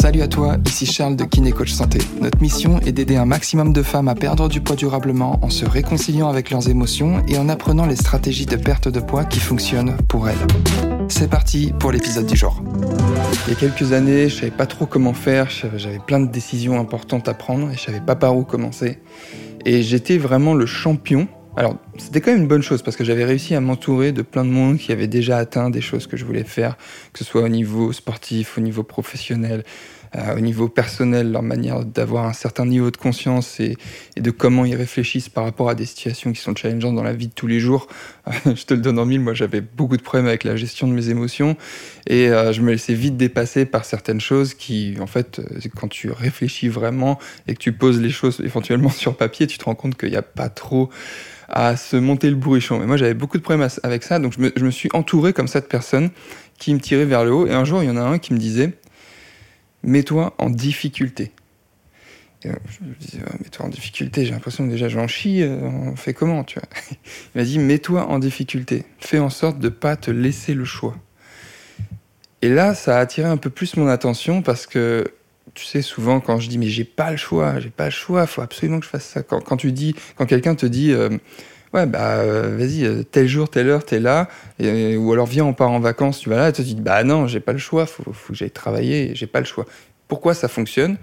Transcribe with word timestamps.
Salut 0.00 0.22
à 0.22 0.28
toi, 0.28 0.56
ici 0.66 0.86
Charles 0.86 1.14
de 1.14 1.24
Kiné 1.24 1.52
Coach 1.52 1.72
Santé. 1.72 1.98
Notre 2.20 2.40
mission 2.40 2.80
est 2.80 2.92
d'aider 2.92 3.16
un 3.16 3.26
maximum 3.26 3.72
de 3.72 3.82
femmes 3.82 4.08
à 4.08 4.14
perdre 4.14 4.48
du 4.48 4.60
poids 4.60 4.74
durablement 4.74 5.38
en 5.42 5.50
se 5.50 5.64
réconciliant 5.64 6.28
avec 6.28 6.50
leurs 6.50 6.68
émotions 6.68 7.22
et 7.28 7.38
en 7.38 7.48
apprenant 7.48 7.86
les 7.86 7.96
stratégies 7.96 8.46
de 8.46 8.56
perte 8.56 8.88
de 8.88 8.98
poids 8.98 9.24
qui 9.24 9.40
fonctionnent 9.40 9.96
pour 10.08 10.28
elles. 10.28 10.38
C'est 11.08 11.28
parti 11.28 11.72
pour 11.78 11.92
l'épisode 11.92 12.26
du 12.26 12.34
jour. 12.34 12.62
Il 13.46 13.52
y 13.52 13.56
a 13.56 13.58
quelques 13.60 13.92
années, 13.92 14.28
je 14.28 14.36
savais 14.36 14.50
pas 14.50 14.66
trop 14.66 14.86
comment 14.86 15.12
faire, 15.12 15.48
j'avais 15.76 15.98
plein 15.98 16.20
de 16.20 16.30
décisions 16.30 16.80
importantes 16.80 17.28
à 17.28 17.34
prendre 17.34 17.70
et 17.70 17.76
je 17.76 17.80
savais 17.80 18.00
pas 18.00 18.16
par 18.16 18.36
où 18.36 18.42
commencer. 18.42 18.98
Et 19.66 19.82
j'étais 19.82 20.18
vraiment 20.18 20.54
le 20.54 20.66
champion 20.66 21.28
alors, 21.56 21.76
c'était 21.98 22.20
quand 22.20 22.30
même 22.30 22.42
une 22.42 22.48
bonne 22.48 22.62
chose 22.62 22.82
parce 22.82 22.96
que 22.96 23.02
j'avais 23.02 23.24
réussi 23.24 23.54
à 23.54 23.60
m'entourer 23.60 24.12
de 24.12 24.22
plein 24.22 24.44
de 24.44 24.50
monde 24.50 24.78
qui 24.78 24.92
avait 24.92 25.08
déjà 25.08 25.36
atteint 25.36 25.68
des 25.68 25.80
choses 25.80 26.06
que 26.06 26.16
je 26.16 26.24
voulais 26.24 26.44
faire, 26.44 26.76
que 27.12 27.18
ce 27.18 27.24
soit 27.24 27.42
au 27.42 27.48
niveau 27.48 27.92
sportif, 27.92 28.56
au 28.56 28.60
niveau 28.60 28.84
professionnel, 28.84 29.64
euh, 30.16 30.36
au 30.36 30.40
niveau 30.40 30.68
personnel, 30.68 31.30
leur 31.30 31.42
manière 31.42 31.84
d'avoir 31.84 32.26
un 32.26 32.32
certain 32.32 32.66
niveau 32.66 32.90
de 32.90 32.96
conscience 32.96 33.60
et, 33.60 33.76
de 34.16 34.30
comment 34.30 34.64
ils 34.64 34.74
réfléchissent 34.74 35.28
par 35.28 35.44
rapport 35.44 35.68
à 35.68 35.74
des 35.74 35.86
situations 35.86 36.32
qui 36.32 36.40
sont 36.40 36.54
challengeantes 36.54 36.96
dans 36.96 37.02
la 37.02 37.12
vie 37.12 37.28
de 37.28 37.32
tous 37.32 37.46
les 37.46 37.60
jours. 37.60 37.86
je 38.44 38.64
te 38.64 38.74
le 38.74 38.80
donne 38.80 38.98
en 38.98 39.06
mille, 39.06 39.20
moi 39.20 39.34
j'avais 39.34 39.60
beaucoup 39.60 39.96
de 39.96 40.02
problèmes 40.02 40.26
avec 40.26 40.44
la 40.44 40.56
gestion 40.56 40.88
de 40.88 40.92
mes 40.92 41.10
émotions 41.10 41.56
et 42.08 42.28
euh, 42.28 42.52
je 42.52 42.60
me 42.60 42.72
laissais 42.72 42.94
vite 42.94 43.16
dépasser 43.16 43.66
par 43.66 43.84
certaines 43.84 44.20
choses 44.20 44.54
qui, 44.54 44.96
en 45.00 45.06
fait, 45.06 45.38
euh, 45.38 45.60
quand 45.76 45.88
tu 45.88 46.10
réfléchis 46.10 46.68
vraiment 46.68 47.18
et 47.46 47.54
que 47.54 47.58
tu 47.58 47.72
poses 47.72 48.00
les 48.00 48.10
choses 48.10 48.40
éventuellement 48.40 48.90
sur 48.90 49.16
papier, 49.16 49.46
tu 49.46 49.58
te 49.58 49.64
rends 49.64 49.76
compte 49.76 49.96
qu'il 49.96 50.10
n'y 50.10 50.16
a 50.16 50.22
pas 50.22 50.48
trop 50.48 50.90
à 51.50 51.76
se 51.76 51.96
monter 51.96 52.30
le 52.30 52.36
bourrichon. 52.36 52.78
Mais 52.78 52.86
moi, 52.86 52.96
j'avais 52.96 53.14
beaucoup 53.14 53.38
de 53.38 53.42
problèmes 53.42 53.68
avec 53.82 54.02
ça, 54.02 54.18
donc 54.18 54.34
je 54.34 54.64
me, 54.64 54.70
suis 54.70 54.88
entouré 54.92 55.32
comme 55.32 55.48
ça 55.48 55.60
de 55.60 55.66
personnes 55.66 56.10
qui 56.58 56.74
me 56.74 56.80
tiraient 56.80 57.04
vers 57.04 57.24
le 57.24 57.32
haut. 57.32 57.46
Et 57.46 57.52
un 57.52 57.64
jour, 57.64 57.82
il 57.82 57.86
y 57.86 57.90
en 57.90 57.96
a 57.96 58.02
un 58.02 58.18
qui 58.18 58.32
me 58.32 58.38
disait 58.38 58.72
Mets-toi 59.82 60.34
en 60.38 60.50
difficulté. 60.50 61.32
Et 62.44 62.48
je 62.48 62.84
me 62.84 62.94
disais 62.94 63.18
Mets-toi 63.40 63.66
en 63.66 63.68
difficulté, 63.68 64.24
j'ai 64.24 64.32
l'impression 64.32 64.64
que 64.66 64.70
déjà 64.70 64.88
j'en 64.88 65.06
chie, 65.06 65.42
euh, 65.42 65.58
on 65.60 65.96
fait 65.96 66.14
comment 66.14 66.44
tu 66.44 66.58
vois? 66.58 66.68
Il 67.34 67.38
m'a 67.38 67.44
dit 67.44 67.58
Mets-toi 67.58 68.06
en 68.06 68.18
difficulté, 68.18 68.84
fais 68.98 69.18
en 69.18 69.30
sorte 69.30 69.58
de 69.58 69.68
ne 69.68 69.74
pas 69.74 69.96
te 69.96 70.10
laisser 70.10 70.54
le 70.54 70.64
choix. 70.64 70.96
Et 72.42 72.48
là, 72.48 72.74
ça 72.74 72.96
a 72.96 73.00
attiré 73.00 73.28
un 73.28 73.36
peu 73.36 73.50
plus 73.50 73.76
mon 73.76 73.86
attention 73.86 74.40
parce 74.40 74.66
que 74.66 75.12
tu 75.54 75.64
sais, 75.64 75.82
souvent 75.82 76.20
quand 76.20 76.38
je 76.38 76.48
dis 76.48 76.58
mais 76.58 76.66
j'ai 76.66 76.84
pas 76.84 77.10
le 77.10 77.16
choix, 77.16 77.58
j'ai 77.60 77.70
pas 77.70 77.86
le 77.86 77.90
choix, 77.90 78.26
faut 78.26 78.42
absolument 78.42 78.78
que 78.78 78.84
je 78.84 78.90
fasse 78.90 79.04
ça. 79.04 79.22
Quand, 79.22 79.56
tu 79.56 79.72
dis, 79.72 79.94
quand 80.16 80.26
quelqu'un 80.26 80.54
te 80.54 80.66
dit 80.66 80.92
euh, 80.92 81.10
ouais 81.72 81.86
bah 81.86 82.18
euh, 82.18 82.56
vas-y 82.56 82.84
euh, 82.84 83.02
tel 83.02 83.26
jour 83.26 83.48
telle 83.48 83.68
heure 83.68 83.84
t'es 83.84 84.00
là, 84.00 84.28
ou 84.60 85.12
alors 85.12 85.26
viens 85.26 85.44
on 85.44 85.54
part 85.54 85.70
en 85.70 85.80
vacances, 85.80 86.20
tu 86.20 86.28
vas 86.28 86.36
là, 86.36 86.48
et 86.48 86.52
tu 86.52 86.62
te 86.62 86.66
dis 86.66 86.74
bah 86.74 87.04
non 87.04 87.26
j'ai 87.26 87.40
pas 87.40 87.52
le 87.52 87.58
choix, 87.58 87.86
faut, 87.86 88.12
faut 88.12 88.32
que 88.32 88.38
j'aille 88.38 88.50
travailler, 88.50 89.12
j'ai 89.14 89.26
pas 89.26 89.40
le 89.40 89.46
choix. 89.46 89.66
Pourquoi 90.08 90.34
ça 90.34 90.48
fonctionne? 90.48 90.96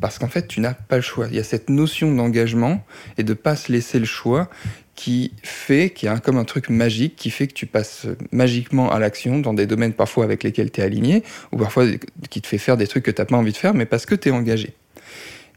Parce 0.00 0.18
qu'en 0.18 0.28
fait 0.28 0.46
tu 0.46 0.60
n'as 0.60 0.74
pas 0.74 0.96
le 0.96 1.02
choix. 1.02 1.26
Il 1.28 1.36
y 1.36 1.40
a 1.40 1.44
cette 1.44 1.70
notion 1.70 2.14
d'engagement 2.14 2.84
et 3.16 3.24
de 3.24 3.34
pas 3.34 3.56
se 3.56 3.72
laisser 3.72 3.98
le 3.98 4.04
choix 4.06 4.48
qui 4.98 5.30
fait, 5.44 5.90
qui 5.90 6.08
est 6.08 6.20
comme 6.24 6.38
un 6.38 6.44
truc 6.44 6.70
magique, 6.70 7.14
qui 7.14 7.30
fait 7.30 7.46
que 7.46 7.52
tu 7.52 7.66
passes 7.66 8.08
magiquement 8.32 8.90
à 8.90 8.98
l'action 8.98 9.38
dans 9.38 9.54
des 9.54 9.64
domaines 9.64 9.92
parfois 9.92 10.24
avec 10.24 10.42
lesquels 10.42 10.72
tu 10.72 10.80
es 10.80 10.82
aligné, 10.82 11.22
ou 11.52 11.56
parfois 11.56 11.84
qui 12.30 12.42
te 12.42 12.48
fait 12.48 12.58
faire 12.58 12.76
des 12.76 12.88
trucs 12.88 13.04
que 13.04 13.12
tu 13.12 13.22
n'as 13.22 13.26
pas 13.26 13.36
envie 13.36 13.52
de 13.52 13.56
faire, 13.56 13.74
mais 13.74 13.86
parce 13.86 14.06
que 14.06 14.16
tu 14.16 14.30
es 14.30 14.32
engagé. 14.32 14.74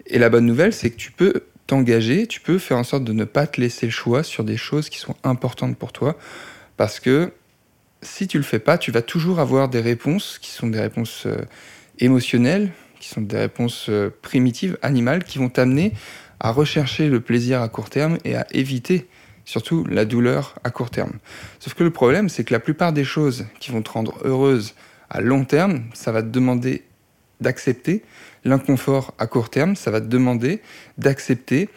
Et 0.05 0.19
la 0.19 0.29
bonne 0.29 0.45
nouvelle, 0.45 0.73
c'est 0.73 0.91
que 0.91 0.95
tu 0.95 1.09
peux 1.09 1.45
t'engager, 1.65 2.27
tu 2.27 2.39
peux 2.39 2.59
faire 2.59 2.77
en 2.77 2.83
sorte 2.83 3.03
de 3.03 3.13
ne 3.13 3.23
pas 3.23 3.47
te 3.47 3.59
laisser 3.59 3.87
le 3.87 3.91
choix 3.91 4.21
sur 4.21 4.43
des 4.43 4.57
choses 4.57 4.89
qui 4.89 4.99
sont 4.99 5.15
importantes 5.23 5.75
pour 5.75 5.91
toi, 5.91 6.19
parce 6.77 6.99
que 6.99 7.33
si 8.03 8.27
tu 8.27 8.37
le 8.37 8.43
fais 8.43 8.59
pas, 8.59 8.77
tu 8.77 8.91
vas 8.91 9.01
toujours 9.01 9.39
avoir 9.39 9.69
des 9.69 9.81
réponses 9.81 10.37
qui 10.39 10.51
sont 10.51 10.67
des 10.67 10.79
réponses 10.79 11.23
euh, 11.25 11.41
émotionnelles, 11.97 12.69
qui 12.99 13.09
sont 13.09 13.21
des 13.21 13.37
réponses 13.37 13.87
euh, 13.89 14.11
primitives, 14.21 14.77
animales, 14.83 15.23
qui 15.23 15.39
vont 15.39 15.49
t'amener 15.49 15.93
à 16.39 16.51
rechercher 16.51 17.09
le 17.09 17.21
plaisir 17.21 17.59
à 17.63 17.69
court 17.69 17.89
terme 17.89 18.19
et 18.23 18.35
à 18.35 18.45
éviter 18.51 19.07
surtout 19.45 19.85
la 19.85 20.05
douleur 20.05 20.55
à 20.63 20.69
court 20.69 20.89
terme. 20.89 21.13
Sauf 21.59 21.73
que 21.73 21.83
le 21.83 21.91
problème, 21.91 22.29
c'est 22.29 22.43
que 22.43 22.53
la 22.53 22.59
plupart 22.59 22.93
des 22.93 23.03
choses 23.03 23.45
qui 23.59 23.71
vont 23.71 23.81
te 23.81 23.89
rendre 23.89 24.17
heureuse 24.23 24.75
à 25.09 25.21
long 25.21 25.45
terme, 25.45 25.83
ça 25.93 26.11
va 26.11 26.21
te 26.21 26.27
demander 26.27 26.83
d'accepter 27.41 28.03
l'inconfort 28.45 29.13
à 29.17 29.27
court 29.27 29.49
terme, 29.49 29.75
ça 29.75 29.91
va 29.91 29.99
te 29.99 30.05
demander 30.05 30.61
d'accepter 30.97 31.69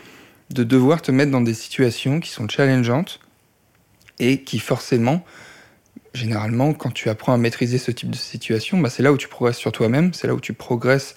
de 0.50 0.62
devoir 0.62 1.02
te 1.02 1.10
mettre 1.10 1.30
dans 1.30 1.40
des 1.40 1.54
situations 1.54 2.20
qui 2.20 2.30
sont 2.30 2.48
challengeantes 2.48 3.20
et 4.18 4.42
qui 4.42 4.58
forcément, 4.58 5.24
généralement, 6.12 6.72
quand 6.74 6.92
tu 6.92 7.08
apprends 7.08 7.32
à 7.32 7.38
maîtriser 7.38 7.78
ce 7.78 7.90
type 7.90 8.10
de 8.10 8.16
situation, 8.16 8.78
bah 8.78 8.90
c'est 8.90 9.02
là 9.02 9.12
où 9.12 9.16
tu 9.16 9.28
progresses 9.28 9.56
sur 9.56 9.72
toi-même, 9.72 10.12
c'est 10.14 10.26
là 10.26 10.34
où 10.34 10.40
tu 10.40 10.52
progresses 10.52 11.14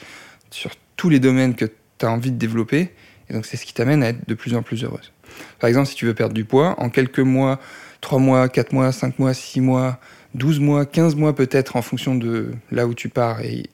sur 0.50 0.72
tous 0.96 1.09
les 1.09 1.19
domaines 1.19 1.56
que 1.56 1.66
tu 1.66 2.06
as 2.06 2.09
envie 2.09 2.31
de 2.31 2.38
développer, 2.38 2.94
et 3.30 3.34
donc 3.34 3.46
c'est 3.46 3.57
ce 3.57 3.66
qui 3.66 3.74
t'amène 3.74 4.02
à 4.02 4.09
être 4.09 4.28
de 4.28 4.34
plus 4.34 4.56
en 4.56 4.63
plus 4.63 4.84
heureuse. 4.84 5.12
Par 5.60 5.68
exemple, 5.68 5.88
si 5.88 5.96
tu 5.96 6.06
veux 6.06 6.14
perdre 6.14 6.34
du 6.34 6.46
poids, 6.46 6.76
en 6.80 6.90
quelques 6.90 7.20
mois, 7.20 7.60
3 8.02 8.20
mois, 8.20 8.50
4 8.50 8.74
mois, 8.74 8.92
5 8.92 9.20
mois, 9.20 9.34
6 9.34 9.62
mois, 9.62 10.00
12 10.36 10.60
mois, 10.60 10.86
15 10.86 11.16
mois 11.16 11.36
peut-être 11.36 11.76
en 11.76 11.82
fonction 11.82 12.16
de 12.16 12.52
là 12.72 12.88
où 12.88 12.94
tu 12.94 13.10
pars 13.10 13.42
et 13.42 13.70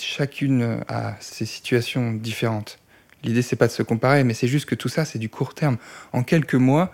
chacune 0.00 0.80
a 0.88 1.14
ses 1.20 1.46
situations 1.46 2.12
différentes. 2.12 2.78
L'idée 3.22 3.42
c'est 3.42 3.56
pas 3.56 3.66
de 3.66 3.72
se 3.72 3.82
comparer, 3.82 4.24
mais 4.24 4.34
c'est 4.34 4.48
juste 4.48 4.66
que 4.66 4.74
tout 4.74 4.88
ça 4.88 5.04
c'est 5.04 5.18
du 5.18 5.28
court 5.28 5.54
terme. 5.54 5.76
En 6.12 6.22
quelques 6.22 6.54
mois, 6.54 6.92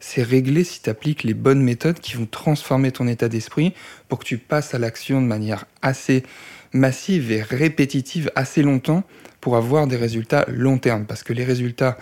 c'est 0.00 0.22
réglé 0.22 0.64
si 0.64 0.82
tu 0.82 0.90
appliques 0.90 1.22
les 1.22 1.34
bonnes 1.34 1.62
méthodes 1.62 2.00
qui 2.00 2.16
vont 2.16 2.26
transformer 2.26 2.92
ton 2.92 3.06
état 3.08 3.28
d'esprit 3.28 3.74
pour 4.08 4.18
que 4.18 4.24
tu 4.24 4.38
passes 4.38 4.74
à 4.74 4.78
l'action 4.78 5.20
de 5.20 5.26
manière 5.26 5.64
assez 5.82 6.22
massive 6.72 7.32
et 7.32 7.42
répétitive 7.42 8.30
assez 8.34 8.62
longtemps 8.62 9.04
pour 9.40 9.56
avoir 9.56 9.86
des 9.86 9.96
résultats 9.96 10.44
long 10.48 10.78
terme. 10.78 11.06
Parce 11.06 11.22
que 11.22 11.32
les 11.32 11.44
résultats 11.44 11.96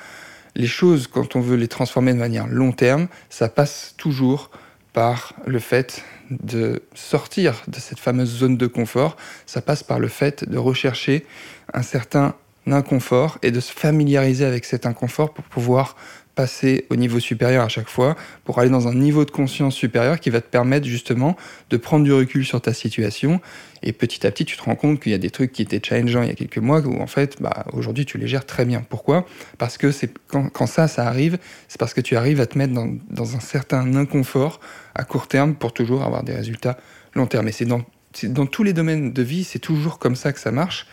les 0.54 0.66
choses, 0.66 1.06
quand 1.06 1.37
on 1.37 1.41
veut 1.41 1.56
les 1.56 1.69
transformer 1.69 2.12
de 2.12 2.19
manière 2.19 2.47
long 2.47 2.72
terme, 2.72 3.09
ça 3.28 3.48
passe 3.48 3.94
toujours 3.97 4.50
par 4.92 5.34
le 5.47 5.59
fait 5.59 6.04
de 6.31 6.82
sortir 6.94 7.62
de 7.66 7.78
cette 7.78 7.98
fameuse 7.98 8.38
zone 8.38 8.56
de 8.56 8.66
confort, 8.66 9.16
ça 9.47 9.60
passe 9.60 9.82
par 9.82 9.98
le 9.98 10.09
fait 10.09 10.48
de 10.48 10.56
rechercher 10.56 11.26
un 11.72 11.82
certain 11.82 12.34
inconfort 12.66 13.38
et 13.43 13.50
de 13.50 13.60
se 13.60 13.72
familiariser 13.72 14.44
avec 14.44 14.64
cet 14.64 14.87
inconfort 14.87 15.34
pour 15.34 15.44
pouvoir 15.44 15.97
passer 16.34 16.86
au 16.90 16.96
niveau 16.96 17.20
supérieur 17.20 17.64
à 17.64 17.68
chaque 17.68 17.88
fois, 17.88 18.16
pour 18.44 18.58
aller 18.58 18.70
dans 18.70 18.88
un 18.88 18.94
niveau 18.94 19.24
de 19.24 19.30
conscience 19.30 19.74
supérieur 19.74 20.20
qui 20.20 20.30
va 20.30 20.40
te 20.40 20.48
permettre 20.48 20.86
justement 20.86 21.36
de 21.70 21.76
prendre 21.76 22.04
du 22.04 22.12
recul 22.12 22.44
sur 22.44 22.60
ta 22.60 22.72
situation. 22.72 23.40
Et 23.82 23.92
petit 23.92 24.26
à 24.26 24.30
petit, 24.30 24.44
tu 24.44 24.56
te 24.56 24.62
rends 24.62 24.74
compte 24.74 25.00
qu'il 25.00 25.12
y 25.12 25.14
a 25.14 25.18
des 25.18 25.30
trucs 25.30 25.52
qui 25.52 25.62
étaient 25.62 25.80
challengeants 25.82 26.22
il 26.22 26.28
y 26.28 26.32
a 26.32 26.34
quelques 26.34 26.58
mois, 26.58 26.80
où 26.80 27.00
en 27.00 27.06
fait, 27.06 27.40
bah, 27.40 27.66
aujourd'hui, 27.72 28.06
tu 28.06 28.18
les 28.18 28.26
gères 28.26 28.46
très 28.46 28.64
bien. 28.64 28.84
Pourquoi? 28.88 29.26
Parce 29.58 29.78
que 29.78 29.92
c'est 29.92 30.10
quand, 30.26 30.48
quand, 30.48 30.66
ça, 30.66 30.88
ça 30.88 31.06
arrive, 31.06 31.38
c'est 31.68 31.78
parce 31.78 31.94
que 31.94 32.00
tu 32.00 32.16
arrives 32.16 32.40
à 32.40 32.46
te 32.46 32.58
mettre 32.58 32.72
dans, 32.72 32.92
dans, 33.10 33.36
un 33.36 33.40
certain 33.40 33.94
inconfort 33.94 34.60
à 34.94 35.04
court 35.04 35.28
terme 35.28 35.54
pour 35.54 35.72
toujours 35.72 36.02
avoir 36.02 36.24
des 36.24 36.34
résultats 36.34 36.78
long 37.14 37.26
terme. 37.26 37.48
Et 37.48 37.52
c'est 37.52 37.66
dans, 37.66 37.82
dans 38.24 38.46
tous 38.46 38.64
les 38.64 38.72
domaines 38.72 39.12
de 39.12 39.22
vie, 39.22 39.44
c'est 39.44 39.58
toujours 39.58 39.98
comme 39.98 40.16
ça 40.16 40.32
que 40.32 40.40
ça 40.40 40.50
marche. 40.50 40.86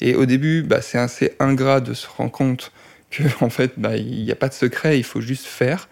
Et 0.00 0.14
au 0.14 0.26
début, 0.26 0.62
bah, 0.62 0.80
c'est 0.80 0.98
assez 0.98 1.34
ingrat 1.40 1.80
de 1.80 1.92
se 1.92 2.06
rendre 2.08 2.30
compte 2.30 2.72
que 3.10 3.22
en 3.44 3.50
fait, 3.50 3.72
bah, 3.76 3.96
il 3.96 4.24
n'y 4.24 4.32
a 4.32 4.36
pas 4.36 4.48
de 4.48 4.54
secret, 4.54 4.98
il 4.98 5.04
faut 5.04 5.20
juste 5.20 5.46
faire. 5.46 5.88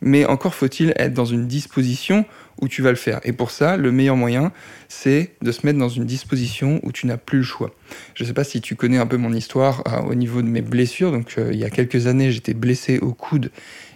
Mais 0.00 0.26
encore 0.26 0.54
faut-il 0.54 0.92
être 0.96 1.14
dans 1.14 1.24
une 1.24 1.46
disposition 1.46 2.26
où 2.60 2.68
tu 2.68 2.82
vas 2.82 2.90
le 2.90 2.96
faire. 2.96 3.20
Et 3.24 3.32
pour 3.32 3.50
ça, 3.50 3.76
le 3.76 3.90
meilleur 3.90 4.16
moyen, 4.16 4.52
c'est 4.88 5.32
de 5.42 5.50
se 5.50 5.64
mettre 5.66 5.78
dans 5.78 5.88
une 5.88 6.04
disposition 6.04 6.78
où 6.82 6.92
tu 6.92 7.06
n'as 7.06 7.16
plus 7.16 7.38
le 7.38 7.44
choix. 7.44 7.74
Je 8.14 8.22
ne 8.22 8.28
sais 8.28 8.34
pas 8.34 8.44
si 8.44 8.60
tu 8.60 8.76
connais 8.76 8.98
un 8.98 9.06
peu 9.06 9.16
mon 9.16 9.32
histoire 9.32 9.82
euh, 9.88 10.10
au 10.10 10.14
niveau 10.14 10.42
de 10.42 10.48
mes 10.48 10.60
blessures. 10.60 11.10
Donc, 11.10 11.34
euh, 11.38 11.50
il 11.52 11.58
y 11.58 11.64
a 11.64 11.70
quelques 11.70 12.06
années, 12.06 12.30
j'étais 12.30 12.54
blessé 12.54 12.98
au 12.98 13.12
coude 13.12 13.50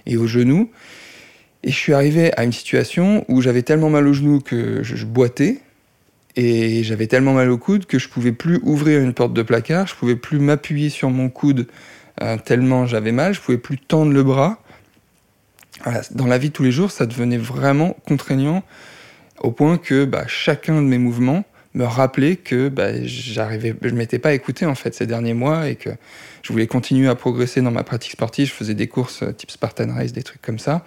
et 0.07 0.17
au 0.17 0.27
genou. 0.27 0.71
Et 1.63 1.71
je 1.71 1.77
suis 1.77 1.93
arrivé 1.93 2.33
à 2.39 2.45
une 2.45 2.53
situation 2.53 3.25
où 3.29 3.41
j'avais 3.41 3.63
tellement 3.63 3.91
mal 3.91 4.07
au 4.07 4.13
genou 4.13 4.41
que 4.41 4.83
je, 4.83 5.05
boitais. 5.05 5.59
Et 6.37 6.85
j'avais 6.85 7.07
tellement 7.07 7.35
mal 7.35 7.51
au 7.51 7.59
coude 7.59 7.87
que 7.87 7.99
je 7.99 8.09
pouvais 8.09 8.33
plus 8.33 8.61
ouvrir 8.63 9.01
une 9.01 9.13
porte 9.13 9.35
de 9.35 9.43
placard, 9.43 9.89
je 9.89 9.95
pouvais 9.97 10.15
plus 10.15 10.39
m'appuyer 10.39 10.89
sur 10.89 11.11
mon 11.11 11.29
coude 11.31 11.67
tellement 12.45 12.87
j'avais 12.87 13.13
mal, 13.13 13.35
je 13.35 13.41
pouvais 13.41 13.59
plus 13.59 13.79
tendre 13.79 14.13
le 14.13 14.23
bras. 14.23 14.63
Dans 16.11 16.27
la 16.27 16.39
vie 16.39 16.49
de 16.49 16.55
tous 16.55 16.65
les 16.65 16.73
jours, 16.73 16.91
ça 16.91 17.07
devenait 17.07 17.39
vraiment 17.39 17.97
contraignant 18.07 18.63
au 19.41 19.53
point 19.53 19.79
que 19.79 20.05
bah, 20.05 20.25
chacun 20.27 20.77
de 20.77 20.87
mes 20.87 20.99
mouvements 20.99 21.45
me 21.75 21.85
rappelait 21.85 22.37
que 22.37 22.69
bah, 22.69 23.05
j'arrivais, 23.05 23.75
je 23.83 23.95
m'étais 23.95 24.19
pas 24.19 24.35
écouté 24.35 24.67
en 24.67 24.75
fait 24.75 24.95
ces 24.95 25.07
derniers 25.07 25.35
mois 25.35 25.69
et 25.69 25.77
que 25.77 25.91
je 26.43 26.53
voulais 26.53 26.67
continuer 26.67 27.09
à 27.09 27.15
progresser 27.15 27.61
dans 27.61 27.71
ma 27.71 27.85
pratique 27.85 28.13
sportive. 28.13 28.49
Je 28.49 28.53
faisais 28.53 28.75
des 28.75 28.89
courses 28.89 29.23
euh, 29.23 29.33
type 29.33 29.51
Spartan 29.51 29.95
Race, 29.95 30.13
des 30.13 30.23
trucs 30.23 30.43
comme 30.43 30.59
ça. 30.59 30.85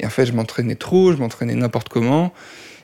Et 0.00 0.06
en 0.06 0.10
fait, 0.10 0.26
je 0.26 0.32
m'entraînais 0.32 0.74
trop, 0.74 1.12
je 1.12 1.18
m'entraînais 1.18 1.54
n'importe 1.54 1.88
comment 1.88 2.32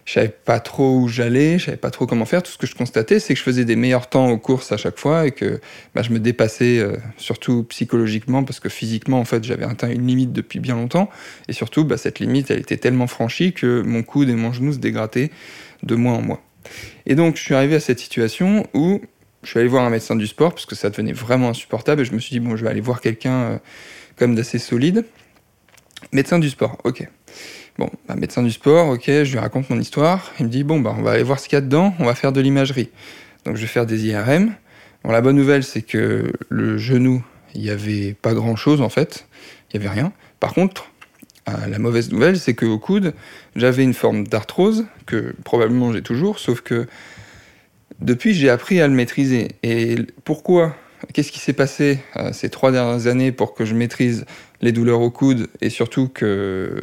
je 0.04 0.14
savais 0.14 0.28
pas 0.28 0.60
trop 0.60 0.98
où 0.98 1.08
j'allais, 1.08 1.58
je 1.58 1.66
savais 1.66 1.76
pas 1.76 1.90
trop 1.90 2.06
comment 2.06 2.24
faire. 2.24 2.42
Tout 2.42 2.50
ce 2.50 2.58
que 2.58 2.66
je 2.66 2.74
constatais, 2.74 3.20
c'est 3.20 3.34
que 3.34 3.38
je 3.38 3.44
faisais 3.44 3.64
des 3.64 3.76
meilleurs 3.76 4.08
temps 4.08 4.30
aux 4.30 4.38
courses 4.38 4.72
à 4.72 4.76
chaque 4.76 4.98
fois 4.98 5.26
et 5.26 5.30
que 5.30 5.60
bah, 5.94 6.02
je 6.02 6.10
me 6.10 6.18
dépassais 6.18 6.78
euh, 6.78 6.96
surtout 7.16 7.64
psychologiquement 7.64 8.44
parce 8.44 8.60
que 8.60 8.68
physiquement, 8.68 9.20
en 9.20 9.24
fait, 9.24 9.44
j'avais 9.44 9.64
atteint 9.64 9.90
une 9.90 10.06
limite 10.06 10.32
depuis 10.32 10.58
bien 10.58 10.74
longtemps. 10.74 11.10
Et 11.48 11.52
surtout, 11.52 11.84
bah, 11.84 11.96
cette 11.96 12.18
limite, 12.18 12.50
elle 12.50 12.60
était 12.60 12.76
tellement 12.76 13.06
franchie 13.06 13.52
que 13.52 13.82
mon 13.82 14.02
coude 14.02 14.28
et 14.28 14.34
mon 14.34 14.52
genou 14.52 14.72
se 14.72 14.78
dégrattaient 14.78 15.30
de 15.82 15.94
mois 15.94 16.14
en 16.14 16.22
mois. 16.22 16.42
Et 17.06 17.14
donc, 17.14 17.36
je 17.36 17.42
suis 17.42 17.54
arrivé 17.54 17.76
à 17.76 17.80
cette 17.80 18.00
situation 18.00 18.66
où 18.74 19.00
je 19.42 19.50
suis 19.50 19.58
allé 19.58 19.68
voir 19.68 19.84
un 19.84 19.90
médecin 19.90 20.16
du 20.16 20.26
sport 20.26 20.52
parce 20.52 20.66
que 20.66 20.74
ça 20.74 20.90
devenait 20.90 21.12
vraiment 21.12 21.48
insupportable 21.48 22.02
et 22.02 22.04
je 22.04 22.12
me 22.12 22.18
suis 22.18 22.30
dit, 22.30 22.40
bon, 22.40 22.56
je 22.56 22.64
vais 22.64 22.70
aller 22.70 22.80
voir 22.80 23.00
quelqu'un 23.00 23.40
euh, 23.42 23.58
comme 24.16 24.34
d'assez 24.34 24.58
solide. 24.58 25.04
Médecin 26.12 26.38
du 26.38 26.50
sport, 26.50 26.78
ok. 26.84 27.06
Bon, 27.80 27.88
bah, 28.06 28.14
médecin 28.14 28.42
du 28.42 28.50
sport, 28.50 28.88
ok, 28.88 29.04
je 29.06 29.32
lui 29.32 29.38
raconte 29.38 29.70
mon 29.70 29.80
histoire. 29.80 30.32
Il 30.38 30.44
me 30.44 30.50
dit, 30.50 30.64
bon, 30.64 30.80
bah, 30.80 30.94
on 30.98 31.00
va 31.00 31.12
aller 31.12 31.22
voir 31.22 31.40
ce 31.40 31.48
qu'il 31.48 31.56
y 31.56 31.56
a 31.56 31.62
dedans, 31.62 31.94
on 31.98 32.04
va 32.04 32.14
faire 32.14 32.30
de 32.30 32.38
l'imagerie. 32.42 32.90
Donc, 33.46 33.56
je 33.56 33.62
vais 33.62 33.66
faire 33.66 33.86
des 33.86 34.06
IRM. 34.06 34.52
Bon, 35.02 35.10
la 35.10 35.22
bonne 35.22 35.36
nouvelle, 35.36 35.64
c'est 35.64 35.80
que 35.80 36.30
le 36.50 36.76
genou, 36.76 37.24
il 37.54 37.62
n'y 37.62 37.70
avait 37.70 38.12
pas 38.20 38.34
grand 38.34 38.54
chose 38.54 38.82
en 38.82 38.90
fait. 38.90 39.26
Il 39.72 39.80
n'y 39.80 39.86
avait 39.86 39.94
rien. 39.98 40.12
Par 40.40 40.52
contre, 40.52 40.90
euh, 41.48 41.52
la 41.68 41.78
mauvaise 41.78 42.12
nouvelle, 42.12 42.38
c'est 42.38 42.52
qu'au 42.52 42.78
coude, 42.78 43.14
j'avais 43.56 43.82
une 43.82 43.94
forme 43.94 44.26
d'arthrose, 44.26 44.84
que 45.06 45.34
probablement 45.42 45.90
j'ai 45.90 46.02
toujours, 46.02 46.38
sauf 46.38 46.60
que 46.60 46.86
depuis, 48.02 48.34
j'ai 48.34 48.50
appris 48.50 48.82
à 48.82 48.88
le 48.88 48.94
maîtriser. 48.94 49.52
Et 49.62 49.96
pourquoi 50.24 50.76
Qu'est-ce 51.14 51.32
qui 51.32 51.38
s'est 51.38 51.54
passé 51.54 52.00
euh, 52.16 52.34
ces 52.34 52.50
trois 52.50 52.72
dernières 52.72 53.06
années 53.06 53.32
pour 53.32 53.54
que 53.54 53.64
je 53.64 53.74
maîtrise 53.74 54.26
les 54.60 54.70
douleurs 54.70 55.00
au 55.00 55.10
coude 55.10 55.48
et 55.62 55.70
surtout 55.70 56.08
que 56.08 56.78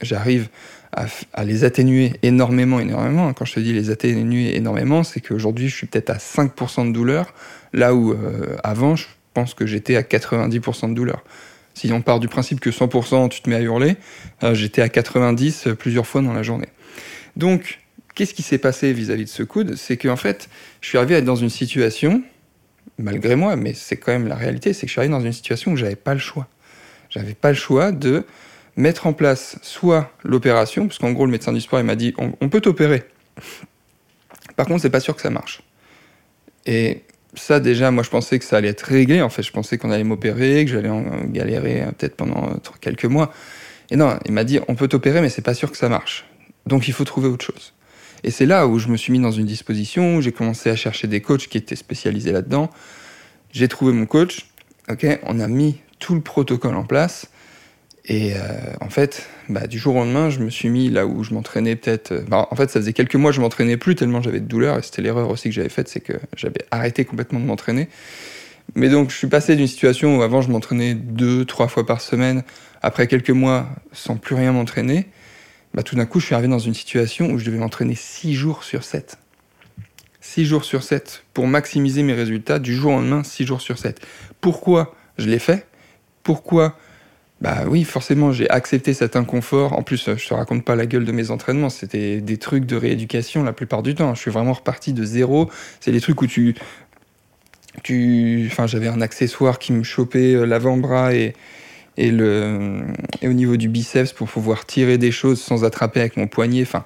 j'arrive 0.00 0.48
à, 0.92 1.44
les 1.44 1.64
atténuer 1.64 2.14
énormément, 2.22 2.80
énormément. 2.80 3.32
Quand 3.32 3.44
je 3.44 3.54
te 3.54 3.60
dis 3.60 3.72
les 3.72 3.90
atténuer 3.90 4.56
énormément, 4.56 5.02
c'est 5.02 5.20
qu'aujourd'hui, 5.20 5.68
je 5.68 5.76
suis 5.76 5.86
peut-être 5.86 6.10
à 6.10 6.16
5% 6.16 6.88
de 6.88 6.92
douleur, 6.92 7.34
là 7.72 7.94
où 7.94 8.12
euh, 8.12 8.56
avant, 8.64 8.96
je 8.96 9.06
pense 9.34 9.52
que 9.54 9.66
j'étais 9.66 9.96
à 9.96 10.02
90% 10.02 10.90
de 10.90 10.94
douleur. 10.94 11.22
Si 11.74 11.92
on 11.92 12.00
part 12.00 12.20
du 12.20 12.28
principe 12.28 12.60
que 12.60 12.70
100% 12.70 13.28
tu 13.28 13.42
te 13.42 13.50
mets 13.50 13.56
à 13.56 13.60
hurler, 13.60 13.96
euh, 14.42 14.54
j'étais 14.54 14.80
à 14.80 14.88
90 14.88 15.68
plusieurs 15.78 16.06
fois 16.06 16.22
dans 16.22 16.32
la 16.32 16.42
journée. 16.42 16.68
Donc, 17.36 17.80
Qu'est-ce 18.16 18.32
qui 18.32 18.42
s'est 18.42 18.56
passé 18.56 18.94
vis-à-vis 18.94 19.24
de 19.24 19.28
ce 19.28 19.42
coude? 19.42 19.76
C'est 19.76 19.98
qu'en 19.98 20.16
fait, 20.16 20.48
je 20.80 20.88
suis 20.88 20.96
arrivé 20.96 21.16
à 21.16 21.18
être 21.18 21.26
dans 21.26 21.36
une 21.36 21.50
situation, 21.50 22.22
malgré 22.96 23.36
moi, 23.36 23.56
mais 23.56 23.74
c'est 23.74 23.98
quand 23.98 24.10
même 24.10 24.26
la 24.26 24.36
réalité, 24.36 24.72
c'est 24.72 24.86
que 24.86 24.86
je 24.86 24.92
suis 24.92 25.00
arrivé 25.00 25.12
dans 25.12 25.20
une 25.20 25.34
situation 25.34 25.72
où 25.72 25.76
j'avais 25.76 25.96
pas 25.96 26.14
le 26.14 26.18
choix. 26.18 26.48
J'avais 27.10 27.34
pas 27.34 27.50
le 27.50 27.56
choix 27.56 27.92
de 27.92 28.24
mettre 28.76 29.06
en 29.06 29.12
place 29.12 29.58
soit 29.62 30.10
l'opération, 30.22 30.86
parce 30.86 30.98
qu'en 30.98 31.12
gros, 31.12 31.26
le 31.26 31.32
médecin 31.32 31.52
du 31.52 31.60
sport, 31.60 31.80
il 31.80 31.86
m'a 31.86 31.96
dit 31.96 32.14
on, 32.18 32.48
peut 32.48 32.60
t'opérer. 32.60 33.04
Par 34.56 34.66
contre, 34.66 34.82
c'est 34.82 34.90
pas 34.90 35.00
sûr 35.00 35.16
que 35.16 35.22
ça 35.22 35.30
marche. 35.30 35.62
Et 36.66 37.02
ça, 37.34 37.60
déjà, 37.60 37.90
moi, 37.90 38.02
je 38.02 38.10
pensais 38.10 38.38
que 38.38 38.44
ça 38.44 38.56
allait 38.56 38.68
être 38.68 38.82
réglé. 38.82 39.22
En 39.22 39.28
fait, 39.28 39.42
je 39.42 39.52
pensais 39.52 39.78
qu'on 39.78 39.90
allait 39.90 40.04
m'opérer, 40.04 40.64
que 40.64 40.70
j'allais 40.70 40.90
galérer 41.28 41.82
euh, 41.82 41.86
peut-être 41.92 42.16
pendant 42.16 42.50
euh, 42.50 42.56
quelques 42.80 43.04
mois. 43.04 43.32
Et 43.90 43.96
non, 43.96 44.18
il 44.24 44.32
m'a 44.32 44.44
dit 44.44 44.58
on 44.68 44.74
peut 44.74 44.88
t'opérer, 44.88 45.20
mais 45.20 45.28
c'est 45.28 45.42
pas 45.42 45.54
sûr 45.54 45.70
que 45.70 45.76
ça 45.76 45.88
marche. 45.88 46.26
Donc, 46.66 46.88
il 46.88 46.94
faut 46.94 47.04
trouver 47.04 47.28
autre 47.28 47.44
chose. 47.44 47.74
Et 48.24 48.30
c'est 48.30 48.46
là 48.46 48.66
où 48.66 48.78
je 48.78 48.88
me 48.88 48.96
suis 48.96 49.12
mis 49.12 49.20
dans 49.20 49.30
une 49.30 49.46
disposition, 49.46 50.16
où 50.16 50.22
j'ai 50.22 50.32
commencé 50.32 50.70
à 50.70 50.76
chercher 50.76 51.06
des 51.06 51.20
coachs 51.20 51.46
qui 51.46 51.58
étaient 51.58 51.76
spécialisés 51.76 52.32
là-dedans. 52.32 52.70
J'ai 53.52 53.68
trouvé 53.68 53.92
mon 53.92 54.06
coach, 54.06 54.48
ok, 54.90 55.06
on 55.22 55.38
a 55.38 55.46
mis 55.46 55.80
tout 55.98 56.14
le 56.14 56.20
protocole 56.20 56.74
en 56.74 56.84
place. 56.84 57.30
Et 58.08 58.34
euh, 58.34 58.38
en 58.80 58.88
fait, 58.88 59.28
bah, 59.48 59.66
du 59.66 59.78
jour 59.78 59.96
au 59.96 59.98
lendemain, 59.98 60.30
je 60.30 60.38
me 60.38 60.48
suis 60.48 60.68
mis 60.68 60.90
là 60.90 61.06
où 61.06 61.24
je 61.24 61.34
m'entraînais 61.34 61.74
peut-être. 61.74 62.12
Euh, 62.12 62.24
bah, 62.28 62.46
en 62.50 62.56
fait, 62.56 62.70
ça 62.70 62.80
faisait 62.80 62.92
quelques 62.92 63.16
mois 63.16 63.30
que 63.30 63.36
je 63.36 63.40
m'entraînais 63.40 63.76
plus 63.76 63.96
tellement 63.96 64.22
j'avais 64.22 64.40
de 64.40 64.46
douleur. 64.46 64.78
Et 64.78 64.82
c'était 64.82 65.02
l'erreur 65.02 65.28
aussi 65.28 65.48
que 65.48 65.54
j'avais 65.54 65.68
faite, 65.68 65.88
c'est 65.88 66.00
que 66.00 66.12
j'avais 66.36 66.64
arrêté 66.70 67.04
complètement 67.04 67.40
de 67.40 67.44
m'entraîner. 67.44 67.88
Mais 68.76 68.88
donc, 68.88 69.10
je 69.10 69.16
suis 69.16 69.26
passé 69.26 69.56
d'une 69.56 69.66
situation 69.66 70.18
où 70.18 70.22
avant 70.22 70.40
je 70.40 70.50
m'entraînais 70.50 70.94
deux, 70.94 71.44
trois 71.44 71.66
fois 71.66 71.84
par 71.84 72.00
semaine, 72.00 72.44
après 72.80 73.08
quelques 73.08 73.30
mois 73.30 73.68
sans 73.92 74.16
plus 74.16 74.36
rien 74.36 74.52
m'entraîner, 74.52 75.06
bah, 75.74 75.82
tout 75.82 75.96
d'un 75.96 76.06
coup, 76.06 76.20
je 76.20 76.26
suis 76.26 76.34
arrivé 76.34 76.48
dans 76.48 76.60
une 76.60 76.74
situation 76.74 77.30
où 77.30 77.38
je 77.38 77.44
devais 77.44 77.58
m'entraîner 77.58 77.96
6 77.96 78.34
jours 78.34 78.62
sur 78.62 78.84
7. 78.84 79.18
6 80.20 80.44
jours 80.44 80.64
sur 80.64 80.84
7 80.84 81.24
pour 81.34 81.48
maximiser 81.48 82.02
mes 82.02 82.14
résultats 82.14 82.60
du 82.60 82.74
jour 82.74 82.92
au 82.92 82.96
lendemain, 82.96 83.24
6 83.24 83.46
jours 83.46 83.60
sur 83.60 83.78
7. 83.78 84.00
Pourquoi 84.40 84.94
je 85.18 85.28
l'ai 85.28 85.38
fait? 85.38 85.66
Pourquoi 86.22 86.76
Bah 87.42 87.64
oui, 87.68 87.84
forcément, 87.84 88.32
j'ai 88.32 88.48
accepté 88.48 88.94
cet 88.94 89.14
inconfort. 89.14 89.74
En 89.74 89.82
plus, 89.82 90.10
je 90.16 90.28
te 90.28 90.32
raconte 90.32 90.64
pas 90.64 90.74
la 90.74 90.86
gueule 90.86 91.04
de 91.04 91.12
mes 91.12 91.30
entraînements, 91.30 91.68
c'était 91.68 92.20
des 92.22 92.38
trucs 92.38 92.64
de 92.64 92.76
rééducation 92.76 93.42
la 93.42 93.52
plupart 93.52 93.82
du 93.82 93.94
temps. 93.94 94.14
Je 94.14 94.20
suis 94.20 94.30
vraiment 94.30 94.54
reparti 94.54 94.94
de 94.94 95.04
zéro. 95.04 95.50
C'est 95.80 95.92
des 95.92 96.00
trucs 96.00 96.22
où 96.22 96.26
tu. 96.26 96.54
tu... 97.82 98.48
Enfin, 98.50 98.66
j'avais 98.66 98.88
un 98.88 99.02
accessoire 99.02 99.58
qui 99.58 99.72
me 99.72 99.82
chopait 99.82 100.34
euh, 100.34 100.46
l'avant-bras 100.46 101.12
et 101.14 101.34
au 101.98 103.32
niveau 103.32 103.56
du 103.56 103.68
biceps 103.68 104.12
pour 104.12 104.28
pouvoir 104.28 104.66
tirer 104.66 104.98
des 104.98 105.10
choses 105.10 105.40
sans 105.40 105.64
attraper 105.64 106.00
avec 106.00 106.16
mon 106.16 106.26
poignet. 106.26 106.62
Enfin, 106.62 106.84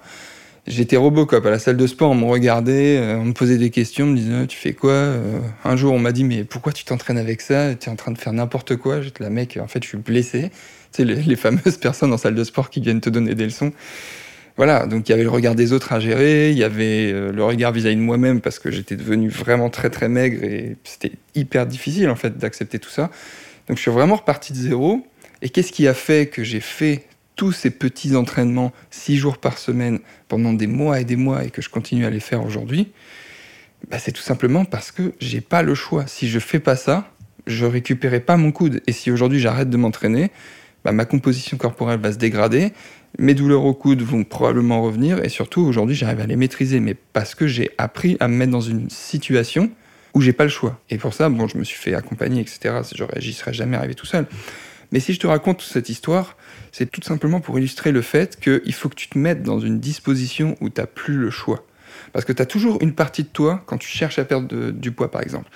j'étais 0.66 0.96
Robocop 0.96 1.44
à 1.44 1.50
la 1.50 1.58
salle 1.58 1.76
de 1.76 1.86
sport, 1.86 2.10
on 2.10 2.14
me 2.14 2.24
regardait, 2.24 2.98
euh, 2.98 3.16
on 3.16 3.26
me 3.26 3.32
posait 3.32 3.58
des 3.58 3.70
questions, 3.70 4.06
on 4.06 4.10
me 4.10 4.16
disait 4.16 4.46
tu 4.46 4.56
fais 4.56 4.72
quoi 4.72 4.92
euh, 4.92 5.38
Un 5.64 5.76
jour 5.76 5.92
on 5.92 5.98
m'a 5.98 6.12
dit 6.12 6.24
mais 6.24 6.44
pourquoi 6.44 6.72
tu 6.72 6.84
t'entraînes 6.84 7.18
avec 7.18 7.40
ça? 7.40 7.74
Tu 7.74 7.88
es 7.88 7.92
en 7.92 7.96
train 7.96 8.12
de 8.12 8.18
faire 8.18 8.32
n'importe 8.32 8.76
quoi? 8.76 9.00
J'étais 9.02 9.24
la 9.24 9.30
mec, 9.30 9.58
en 9.60 9.68
fait 9.68 9.82
je 9.82 9.88
suis 9.88 9.98
blessé. 9.98 10.50
Tu 10.92 11.02
sais, 11.02 11.04
les, 11.04 11.36
fameuses 11.36 11.76
personnes 11.80 12.12
en 12.12 12.18
salle 12.18 12.34
de 12.34 12.44
sport 12.44 12.70
qui 12.70 12.80
viennent 12.80 13.00
te 13.00 13.10
donner 13.10 13.34
des 13.34 13.44
leçons. 13.44 13.72
Voilà, 14.56 14.86
donc 14.86 15.08
il 15.08 15.12
y 15.12 15.14
avait 15.14 15.22
le 15.22 15.30
regard 15.30 15.54
des 15.54 15.72
autres 15.72 15.92
à 15.92 16.00
gérer, 16.00 16.50
il 16.50 16.58
y 16.58 16.64
avait 16.64 17.12
euh, 17.12 17.32
le 17.32 17.44
regard 17.44 17.72
vis-à-vis 17.72 17.96
de 17.96 18.00
moi-même 18.00 18.40
parce 18.40 18.58
que 18.58 18.70
j'étais 18.70 18.96
devenu 18.96 19.28
vraiment 19.28 19.70
très 19.70 19.88
très 19.90 20.08
maigre 20.08 20.42
et 20.44 20.76
c'était 20.84 21.12
hyper 21.34 21.66
difficile 21.66 22.10
en 22.10 22.16
fait 22.16 22.36
d'accepter 22.36 22.78
tout 22.78 22.90
ça. 22.90 23.10
Donc 23.68 23.76
je 23.76 23.82
suis 23.82 23.90
vraiment 23.90 24.16
reparti 24.16 24.52
de 24.52 24.58
zéro. 24.58 25.06
Et 25.42 25.48
qu'est-ce 25.48 25.72
qui 25.72 25.88
a 25.88 25.94
fait 25.94 26.26
que 26.26 26.44
j'ai 26.44 26.60
fait 26.60 27.06
tous 27.40 27.52
ces 27.52 27.70
petits 27.70 28.16
entraînements 28.16 28.70
six 28.90 29.16
jours 29.16 29.38
par 29.38 29.56
semaine 29.56 30.00
pendant 30.28 30.52
des 30.52 30.66
mois 30.66 31.00
et 31.00 31.04
des 31.04 31.16
mois 31.16 31.42
et 31.42 31.48
que 31.48 31.62
je 31.62 31.70
continue 31.70 32.04
à 32.04 32.10
les 32.10 32.20
faire 32.20 32.44
aujourd'hui 32.44 32.92
bah, 33.88 33.98
C'est 33.98 34.12
tout 34.12 34.20
simplement 34.20 34.66
parce 34.66 34.92
que 34.92 35.14
j'ai 35.20 35.40
pas 35.40 35.62
le 35.62 35.74
choix. 35.74 36.06
Si 36.06 36.28
je 36.28 36.38
fais 36.38 36.60
pas 36.60 36.76
ça, 36.76 37.10
je 37.46 37.64
récupérerai 37.64 38.20
pas 38.20 38.36
mon 38.36 38.52
coude. 38.52 38.82
Et 38.86 38.92
si 38.92 39.10
aujourd'hui 39.10 39.40
j'arrête 39.40 39.70
de 39.70 39.76
m'entraîner, 39.78 40.30
bah, 40.84 40.92
ma 40.92 41.06
composition 41.06 41.56
corporelle 41.56 41.98
va 41.98 42.12
se 42.12 42.18
dégrader, 42.18 42.74
mes 43.18 43.32
douleurs 43.32 43.64
au 43.64 43.72
coude 43.72 44.02
vont 44.02 44.22
probablement 44.22 44.82
revenir 44.82 45.24
et 45.24 45.30
surtout 45.30 45.62
aujourd'hui 45.62 45.96
j'arrive 45.96 46.20
à 46.20 46.26
les 46.26 46.36
maîtriser. 46.36 46.78
Mais 46.78 46.94
parce 47.14 47.34
que 47.34 47.46
j'ai 47.46 47.70
appris 47.78 48.18
à 48.20 48.28
me 48.28 48.34
mettre 48.34 48.52
dans 48.52 48.60
une 48.60 48.90
situation 48.90 49.70
où 50.12 50.20
j'ai 50.20 50.34
pas 50.34 50.44
le 50.44 50.50
choix. 50.50 50.78
Et 50.90 50.98
pour 50.98 51.14
ça, 51.14 51.30
bon, 51.30 51.48
je 51.48 51.56
me 51.56 51.64
suis 51.64 51.78
fait 51.78 51.94
accompagner, 51.94 52.42
etc. 52.42 52.82
J'y 53.16 53.32
serais 53.32 53.54
jamais 53.54 53.78
arrivé 53.78 53.94
tout 53.94 54.04
seul. 54.04 54.26
Mais 54.92 55.00
si 55.00 55.12
je 55.12 55.20
te 55.20 55.26
raconte 55.26 55.62
cette 55.62 55.88
histoire, 55.88 56.36
c'est 56.72 56.90
tout 56.90 57.02
simplement 57.02 57.40
pour 57.40 57.58
illustrer 57.58 57.92
le 57.92 58.02
fait 58.02 58.38
qu'il 58.40 58.74
faut 58.74 58.88
que 58.88 58.94
tu 58.94 59.08
te 59.08 59.18
mettes 59.18 59.42
dans 59.42 59.60
une 59.60 59.80
disposition 59.80 60.56
où 60.60 60.68
tu 60.68 60.80
n'as 60.80 60.86
plus 60.86 61.16
le 61.16 61.30
choix. 61.30 61.64
Parce 62.12 62.24
que 62.24 62.32
tu 62.32 62.42
as 62.42 62.46
toujours 62.46 62.78
une 62.80 62.94
partie 62.94 63.22
de 63.22 63.28
toi, 63.28 63.62
quand 63.66 63.78
tu 63.78 63.88
cherches 63.88 64.18
à 64.18 64.24
perdre 64.24 64.70
du 64.70 64.90
poids 64.90 65.10
par 65.10 65.22
exemple, 65.22 65.48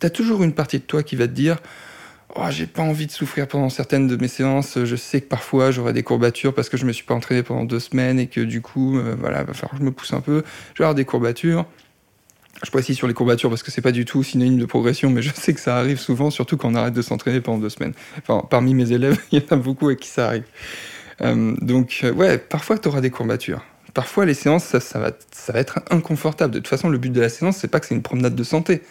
tu 0.00 0.06
as 0.06 0.10
toujours 0.10 0.42
une 0.42 0.52
partie 0.52 0.78
de 0.78 0.84
toi 0.84 1.02
qui 1.02 1.16
va 1.16 1.26
te 1.26 1.32
dire 1.32 1.58
oh, 2.34 2.46
j'ai 2.50 2.66
pas 2.66 2.82
envie 2.82 3.06
de 3.06 3.12
souffrir 3.12 3.46
pendant 3.46 3.68
certaines 3.68 4.06
de 4.06 4.16
mes 4.16 4.28
séances, 4.28 4.84
je 4.84 4.96
sais 4.96 5.20
que 5.20 5.28
parfois 5.28 5.70
j'aurai 5.70 5.92
des 5.92 6.02
courbatures 6.02 6.54
parce 6.54 6.68
que 6.68 6.76
je 6.76 6.86
me 6.86 6.92
suis 6.92 7.04
pas 7.04 7.14
entraîné 7.14 7.42
pendant 7.42 7.64
deux 7.64 7.80
semaines 7.80 8.18
et 8.18 8.26
que 8.26 8.40
du 8.40 8.60
coup, 8.60 8.98
euh, 8.98 9.14
voilà, 9.18 9.44
va 9.44 9.52
falloir 9.52 9.72
que 9.72 9.78
je 9.78 9.82
me 9.82 9.92
pousse 9.92 10.12
un 10.12 10.20
peu, 10.20 10.42
je 10.74 10.78
vais 10.78 10.84
avoir 10.84 10.94
des 10.94 11.04
courbatures. 11.04 11.66
Je 12.64 12.70
précise 12.70 12.96
sur 12.96 13.08
les 13.08 13.14
courbatures 13.14 13.50
parce 13.50 13.62
que 13.62 13.70
c'est 13.70 13.80
pas 13.80 13.92
du 13.92 14.04
tout 14.04 14.22
synonyme 14.22 14.58
de 14.58 14.66
progression, 14.66 15.10
mais 15.10 15.22
je 15.22 15.30
sais 15.34 15.52
que 15.52 15.60
ça 15.60 15.76
arrive 15.76 15.98
souvent, 15.98 16.30
surtout 16.30 16.56
quand 16.56 16.70
on 16.70 16.74
arrête 16.74 16.94
de 16.94 17.02
s'entraîner 17.02 17.40
pendant 17.40 17.58
deux 17.58 17.70
semaines. 17.70 17.94
Enfin, 18.18 18.46
parmi 18.48 18.74
mes 18.74 18.92
élèves, 18.92 19.18
il 19.32 19.40
y 19.40 19.44
en 19.44 19.54
a 19.54 19.56
beaucoup 19.56 19.88
à 19.88 19.94
qui 19.94 20.08
ça 20.08 20.28
arrive. 20.28 20.44
Euh, 21.22 21.54
donc, 21.60 22.00
euh, 22.04 22.12
ouais, 22.12 22.38
parfois 22.38 22.78
tu 22.78 22.88
auras 22.88 23.00
des 23.00 23.10
courbatures. 23.10 23.64
Parfois, 23.94 24.24
les 24.24 24.34
séances, 24.34 24.64
ça, 24.64 24.80
ça, 24.80 24.98
va, 24.98 25.10
ça 25.32 25.52
va 25.52 25.58
être 25.58 25.80
inconfortable. 25.90 26.54
De 26.54 26.58
toute 26.58 26.68
façon, 26.68 26.88
le 26.88 26.98
but 26.98 27.12
de 27.12 27.20
la 27.20 27.28
séance, 27.28 27.58
c'est 27.58 27.68
pas 27.68 27.80
que 27.80 27.86
c'est 27.86 27.94
une 27.94 28.02
promenade 28.02 28.34
de 28.34 28.44
santé. 28.44 28.82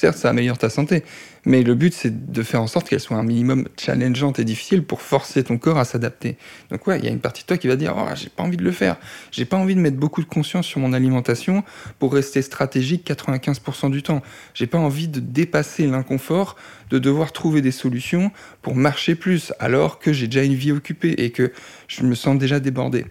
Certes, 0.00 0.16
ça 0.16 0.30
améliore 0.30 0.56
ta 0.56 0.70
santé, 0.70 1.04
mais 1.44 1.62
le 1.62 1.74
but, 1.74 1.92
c'est 1.92 2.32
de 2.32 2.42
faire 2.42 2.62
en 2.62 2.66
sorte 2.66 2.88
qu'elle 2.88 3.00
soit 3.00 3.18
un 3.18 3.22
minimum 3.22 3.68
challengeante 3.78 4.38
et 4.38 4.44
difficile 4.44 4.82
pour 4.82 5.02
forcer 5.02 5.44
ton 5.44 5.58
corps 5.58 5.76
à 5.76 5.84
s'adapter. 5.84 6.38
Donc 6.70 6.86
ouais, 6.86 6.98
il 6.98 7.04
y 7.04 7.08
a 7.08 7.10
une 7.10 7.20
partie 7.20 7.42
de 7.42 7.48
toi 7.48 7.58
qui 7.58 7.68
va 7.68 7.76
dire, 7.76 7.94
oh, 7.98 8.08
j'ai 8.14 8.30
pas 8.30 8.42
envie 8.42 8.56
de 8.56 8.64
le 8.64 8.72
faire. 8.72 8.96
J'ai 9.30 9.44
pas 9.44 9.58
envie 9.58 9.74
de 9.74 9.80
mettre 9.80 9.98
beaucoup 9.98 10.22
de 10.22 10.26
conscience 10.26 10.64
sur 10.64 10.80
mon 10.80 10.94
alimentation 10.94 11.64
pour 11.98 12.14
rester 12.14 12.40
stratégique 12.40 13.06
95% 13.06 13.90
du 13.90 14.02
temps. 14.02 14.22
J'ai 14.54 14.66
pas 14.66 14.78
envie 14.78 15.06
de 15.06 15.20
dépasser 15.20 15.86
l'inconfort, 15.86 16.56
de 16.88 16.98
devoir 16.98 17.32
trouver 17.32 17.60
des 17.60 17.70
solutions 17.70 18.32
pour 18.62 18.76
marcher 18.76 19.14
plus, 19.14 19.52
alors 19.58 19.98
que 19.98 20.14
j'ai 20.14 20.28
déjà 20.28 20.44
une 20.44 20.54
vie 20.54 20.72
occupée 20.72 21.10
et 21.18 21.28
que 21.28 21.52
je 21.88 22.04
me 22.04 22.14
sens 22.14 22.38
déjà 22.38 22.58
débordé. 22.58 23.04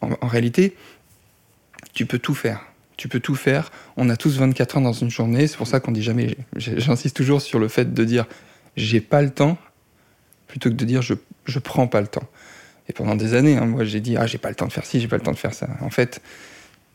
en 0.00 0.26
réalité, 0.26 0.74
tu 1.92 2.06
peux 2.06 2.18
tout 2.18 2.34
faire 2.34 2.73
tu 2.96 3.08
peux 3.08 3.20
tout 3.20 3.34
faire. 3.34 3.70
On 3.96 4.08
a 4.08 4.16
tous 4.16 4.38
24 4.38 4.78
ans 4.78 4.80
dans 4.80 4.92
une 4.92 5.10
journée. 5.10 5.46
C'est 5.46 5.56
pour 5.56 5.66
ça 5.66 5.80
qu'on 5.80 5.92
dit 5.92 6.02
jamais. 6.02 6.36
J'insiste 6.56 7.16
toujours 7.16 7.42
sur 7.42 7.58
le 7.58 7.68
fait 7.68 7.92
de 7.92 8.04
dire 8.04 8.26
j'ai 8.76 9.00
pas 9.00 9.22
le 9.22 9.30
temps 9.30 9.58
plutôt 10.46 10.68
que 10.70 10.74
de 10.74 10.84
dire 10.84 11.02
je, 11.02 11.14
je 11.46 11.58
prends 11.58 11.86
pas 11.86 12.00
le 12.00 12.06
temps. 12.06 12.28
Et 12.88 12.92
pendant 12.92 13.16
des 13.16 13.34
années, 13.34 13.56
hein, 13.56 13.66
moi 13.66 13.84
j'ai 13.84 14.00
dit 14.00 14.16
ah 14.16 14.26
j'ai 14.26 14.38
pas 14.38 14.48
le 14.48 14.54
temps 14.54 14.66
de 14.66 14.72
faire 14.72 14.86
ci, 14.86 15.00
j'ai 15.00 15.08
pas 15.08 15.16
le 15.16 15.22
temps 15.22 15.32
de 15.32 15.38
faire 15.38 15.54
ça. 15.54 15.68
En 15.80 15.90
fait, 15.90 16.20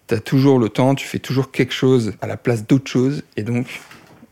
tu 0.08 0.16
as 0.16 0.20
toujours 0.20 0.60
le 0.60 0.70
temps, 0.70 0.96
tu 0.96 1.08
fais 1.08 1.20
toujours 1.20 1.52
quelque 1.52 1.74
chose 1.74 2.14
à 2.22 2.28
la 2.28 2.38
place 2.38 2.66
d'autre 2.66 2.90
chose. 2.90 3.24
Et 3.38 3.44
donc, 3.44 3.68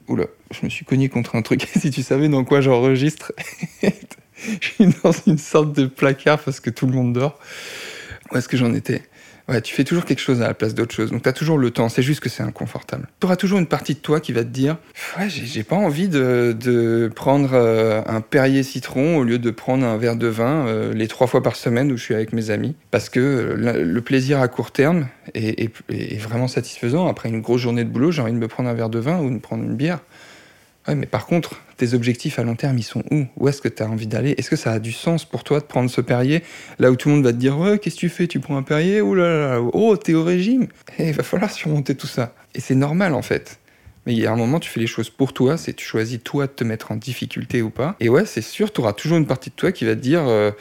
oula, 0.08 0.26
je 0.52 0.66
me 0.66 0.70
suis 0.70 0.86
cogné 0.86 1.10
contre 1.10 1.36
un 1.36 1.42
truc. 1.42 1.68
si 1.76 1.92
tu 1.92 2.04
savais 2.04 2.30
dans 2.30 2.44
quoi 2.44 2.62
j'enregistre, 2.62 3.34
je 3.82 4.68
suis 4.68 4.88
dans 5.04 5.12
une 5.26 5.38
sorte 5.38 5.74
de 5.74 5.86
placard 5.86 6.40
parce 6.40 6.60
que 6.60 6.70
tout 6.70 6.88
le 6.88 6.94
monde 6.94 7.14
dort. 7.14 7.40
Où 8.32 8.38
est-ce 8.38 8.48
que 8.48 8.58
j'en 8.58 8.74
étais? 8.74 9.04
Ouais, 9.48 9.62
tu 9.62 9.74
fais 9.74 9.86
toujours 9.86 10.04
quelque 10.04 10.20
chose 10.20 10.42
à 10.42 10.48
la 10.48 10.54
place 10.54 10.76
d'autre 10.76 10.94
chose. 10.94 11.12
Donc 11.12 11.24
tu 11.24 11.34
toujours 11.34 11.58
le 11.58 11.72
temps. 11.72 11.88
C'est 11.88 12.02
juste 12.02 12.20
que 12.20 12.28
c'est 12.28 12.44
inconfortable. 12.44 13.08
Tu 13.22 13.26
auras 13.26 13.38
toujours 13.38 13.60
une 13.60 13.68
partie 13.68 13.94
de 13.94 14.00
toi 14.00 14.20
qui 14.20 14.34
va 14.34 14.44
te 14.44 14.50
dire 14.50 14.78
Ouais, 15.18 15.30
j'ai 15.30 15.64
pas 15.64 15.76
envie 15.76 16.10
de, 16.10 17.10
prendre 17.16 17.52
euh, 17.54 18.02
un 18.08 18.20
Perrier 18.20 18.64
citron 18.64 19.18
au 19.18 19.24
lieu 19.24 19.40
de 19.40 19.52
prendre 19.52 19.86
un 19.86 19.98
verre 19.98 20.18
de 20.18 20.28
vin 20.28 20.68
euh, 20.68 20.94
les 20.94 21.08
trois 21.08 21.28
fois 21.28 21.42
par 21.42 21.56
semaine 21.56 21.92
où 21.92 21.98
je 21.98 22.04
suis 22.04 22.14
avec 22.14 22.34
mes 22.34 22.50
amis. 22.50 22.76
Parce 22.92 23.10
que 23.10 23.56
le, 23.58 24.02
plaisir 24.02 24.42
à 24.42 24.48
court 24.48 24.72
terme 24.72 25.08
est, 25.34 25.72
est, 25.90 26.18
vraiment 26.18 26.48
satisfaisant. 26.48 27.08
Après 27.08 27.30
une 27.30 27.42
grosse 27.42 27.62
journée 27.62 27.84
de 27.84 27.90
boulot, 27.90 28.12
j'ai 28.12 28.22
envie 28.22 28.34
de 28.34 28.38
me 28.38 28.48
prendre 28.48 28.70
un 28.70 28.74
verre 28.74 28.90
de 28.90 29.00
vin 29.00 29.20
ou 29.20 29.30
de 29.30 29.40
prendre 29.40 29.64
une 29.64 29.76
bière. 29.76 30.00
Ouais, 30.88 30.96
mais 30.96 31.06
par 31.06 31.26
contre, 31.26 31.62
tes 31.76 31.94
objectifs 31.94 32.40
à 32.40 32.44
long 32.44 32.56
terme, 32.56 32.78
ils 32.78 32.84
sont 32.84 33.04
où? 33.12 33.26
Où 33.36 33.48
est-ce 33.50 33.62
que 33.62 33.68
tu 33.68 33.84
as 33.84 33.90
envie 33.90 34.08
d'aller? 34.08 34.36
Est-ce 34.38 34.50
que 34.50 34.56
ça 34.56 34.72
a 34.72 34.80
du 34.80 34.92
sens 34.92 35.26
pour 35.26 35.44
toi 35.44 35.60
de 35.60 35.66
prendre 35.66 35.90
ce 35.90 36.00
Perrier? 36.02 36.44
Là 36.80 36.92
où 36.92 36.96
tout 36.96 37.10
le 37.10 37.16
monde 37.16 37.24
va 37.26 37.34
te 37.34 37.38
dire 37.38 37.58
Ouais, 37.58 37.78
qu'est-ce 37.78 37.96
que 37.96 38.02
tu 38.02 38.10
fais? 38.10 38.28
Tu 38.28 38.40
prends 38.40 38.58
un 38.58 38.64
Perrier? 38.64 39.02
Oh 39.02 39.14
là 39.14 39.58
là, 39.58 39.62
oh, 39.74 39.98
t'es 39.98 40.14
au 40.14 40.24
régime. 40.24 40.68
Et 40.98 41.10
il 41.10 41.14
va 41.14 41.24
falloir 41.24 41.52
surmonter 41.52 41.96
tout 41.96 42.08
ça. 42.08 42.34
Et 42.56 42.62
c'est 42.62 42.76
normal 42.76 43.14
en 43.14 43.22
fait. 43.22 43.60
Mais 44.06 44.14
il 44.14 44.20
y 44.20 44.26
a 44.26 44.32
un 44.32 44.38
moment, 44.38 44.62
tu 44.62 44.70
fais 44.70 44.80
les 44.80 44.88
choses 44.88 45.10
pour 45.10 45.34
toi, 45.34 45.58
c'est 45.58 45.74
tu 45.74 45.86
choisis 45.86 46.24
toi 46.24 46.48
de 46.48 46.52
te 46.54 46.64
mettre 46.64 46.94
en 46.94 46.96
difficulté 46.96 47.62
ou 47.62 47.70
pas. 47.70 47.98
Et 48.00 48.08
ouais, 48.08 48.26
c'est 48.26 48.42
sûr, 48.42 48.72
tu 48.72 48.80
auras 48.80 48.94
toujours 48.94 49.18
une 49.18 49.28
partie 49.28 49.50
de 49.50 49.56
toi 49.56 49.74
qui 49.74 49.84
va 49.84 49.96
te 49.96 50.00
dire 50.00 50.26
euh, 50.26 50.52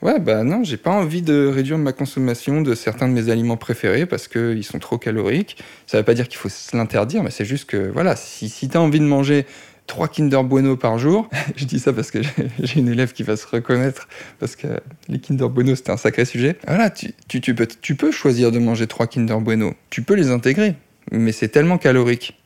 Ouais, 0.00 0.20
bah 0.20 0.44
non, 0.44 0.62
j'ai 0.62 0.76
pas 0.76 0.92
envie 0.92 1.22
de 1.22 1.46
réduire 1.46 1.76
ma 1.76 1.92
consommation 1.92 2.60
de 2.60 2.76
certains 2.76 3.08
de 3.08 3.12
mes 3.12 3.30
aliments 3.30 3.56
préférés 3.56 4.06
parce 4.06 4.28
qu'ils 4.28 4.64
sont 4.64 4.78
trop 4.78 4.96
caloriques. 4.96 5.56
Ça 5.88 5.98
veut 5.98 6.04
pas 6.04 6.14
dire 6.14 6.28
qu'il 6.28 6.38
faut 6.38 6.48
se 6.48 6.76
l'interdire, 6.76 7.24
mais 7.24 7.30
c'est 7.30 7.44
juste 7.44 7.68
que, 7.68 7.90
voilà, 7.90 8.14
si, 8.14 8.48
si 8.48 8.68
tu 8.68 8.76
as 8.76 8.80
envie 8.80 9.00
de 9.00 9.04
manger 9.04 9.44
trois 9.88 10.06
Kinder 10.06 10.44
Bueno 10.44 10.76
par 10.76 11.00
jour, 11.00 11.28
je 11.56 11.64
dis 11.64 11.80
ça 11.80 11.92
parce 11.92 12.12
que 12.12 12.20
j'ai 12.62 12.78
une 12.78 12.88
élève 12.88 13.12
qui 13.12 13.24
va 13.24 13.36
se 13.36 13.46
reconnaître, 13.48 14.06
parce 14.38 14.54
que 14.54 14.68
les 15.08 15.18
Kinder 15.18 15.48
Bueno, 15.48 15.74
c'était 15.74 15.90
un 15.90 15.96
sacré 15.96 16.24
sujet. 16.24 16.56
Voilà, 16.68 16.90
tu, 16.90 17.42
peux, 17.96 18.12
choisir 18.12 18.52
de 18.52 18.60
manger 18.60 18.86
trois 18.86 19.08
Kinder 19.08 19.40
Bueno, 19.40 19.74
tu 19.90 20.02
peux 20.02 20.14
les 20.14 20.30
intégrer, 20.30 20.76
mais 21.10 21.32
c'est 21.32 21.48
tellement 21.48 21.78
calorique 21.78 22.38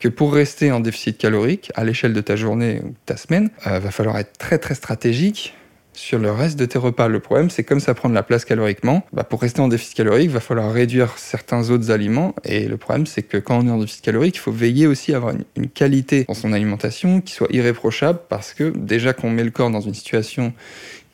que 0.00 0.08
pour 0.08 0.32
rester 0.32 0.72
en 0.72 0.80
déficit 0.80 1.18
calorique 1.18 1.70
à 1.76 1.84
l'échelle 1.84 2.12
de 2.12 2.20
ta 2.20 2.34
journée 2.34 2.80
ou 2.84 2.88
de 2.88 2.96
ta 3.06 3.16
semaine, 3.16 3.50
euh, 3.66 3.78
va 3.78 3.90
falloir 3.92 4.18
être 4.18 4.36
très 4.38 4.58
très 4.58 4.74
stratégique 4.74 5.54
sur 5.98 6.18
le 6.18 6.30
reste 6.30 6.58
de 6.58 6.64
tes 6.64 6.78
repas. 6.78 7.08
Le 7.08 7.18
problème, 7.18 7.50
c'est 7.50 7.64
comme 7.64 7.80
ça 7.80 7.92
prend 7.92 8.08
de 8.08 8.14
la 8.14 8.22
place 8.22 8.44
caloriquement, 8.44 9.04
bah 9.12 9.24
pour 9.24 9.40
rester 9.40 9.60
en 9.60 9.68
déficit 9.68 9.96
calorique, 9.96 10.26
il 10.26 10.30
va 10.30 10.40
falloir 10.40 10.72
réduire 10.72 11.18
certains 11.18 11.70
autres 11.70 11.90
aliments. 11.90 12.34
Et 12.44 12.68
le 12.68 12.76
problème, 12.76 13.06
c'est 13.06 13.22
que 13.22 13.36
quand 13.36 13.58
on 13.58 13.66
est 13.66 13.70
en 13.70 13.78
déficit 13.78 14.04
calorique, 14.04 14.36
il 14.36 14.40
faut 14.40 14.52
veiller 14.52 14.86
aussi 14.86 15.12
à 15.12 15.16
avoir 15.16 15.34
une, 15.56 15.68
qualité 15.68 16.24
dans 16.24 16.34
son 16.34 16.52
alimentation 16.52 17.20
qui 17.20 17.34
soit 17.34 17.48
irréprochable 17.50 18.20
parce 18.28 18.54
que 18.54 18.72
déjà 18.76 19.12
qu'on 19.12 19.30
met 19.30 19.44
le 19.44 19.50
corps 19.50 19.70
dans 19.70 19.80
une 19.80 19.94
situation 19.94 20.52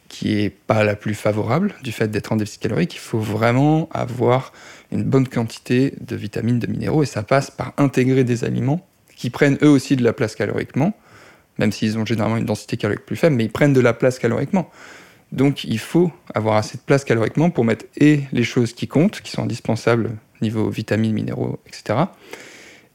qui 0.08 0.38
est 0.38 0.50
pas 0.50 0.84
la 0.84 0.94
plus 0.94 1.14
favorable 1.14 1.74
du 1.82 1.90
fait 1.90 2.08
d'être 2.08 2.32
en 2.32 2.36
déficit 2.36 2.62
calorique, 2.62 2.94
il 2.94 3.00
faut 3.00 3.18
vraiment 3.18 3.88
avoir 3.90 4.52
une 4.92 5.02
bonne 5.02 5.26
quantité 5.26 5.94
de 6.00 6.14
vitamines, 6.14 6.58
de 6.58 6.66
minéraux, 6.68 7.02
et 7.02 7.06
ça 7.06 7.22
passe 7.22 7.50
par 7.50 7.72
intégrer 7.78 8.22
des 8.22 8.44
aliments 8.44 8.86
qui 9.16 9.30
prennent 9.30 9.58
eux 9.62 9.68
aussi 9.68 9.96
de 9.96 10.04
la 10.04 10.12
place 10.12 10.34
caloriquement, 10.34 10.94
même 11.58 11.72
s'ils 11.72 11.98
ont 11.98 12.04
généralement 12.04 12.36
une 12.36 12.44
densité 12.44 12.76
calorique 12.76 13.04
plus 13.06 13.16
faible, 13.16 13.36
mais 13.36 13.44
ils 13.44 13.52
prennent 13.52 13.72
de 13.72 13.80
la 13.80 13.92
place 13.92 14.18
caloriquement. 14.18 14.70
Donc 15.32 15.64
il 15.64 15.78
faut 15.78 16.12
avoir 16.34 16.56
assez 16.56 16.76
de 16.76 16.82
place 16.82 17.04
caloriquement 17.04 17.50
pour 17.50 17.64
mettre 17.64 17.86
et 17.96 18.20
les 18.32 18.44
choses 18.44 18.72
qui 18.72 18.86
comptent, 18.86 19.20
qui 19.20 19.30
sont 19.32 19.42
indispensables 19.42 20.10
niveau 20.42 20.68
vitamines, 20.68 21.12
minéraux, 21.12 21.58
etc., 21.66 22.00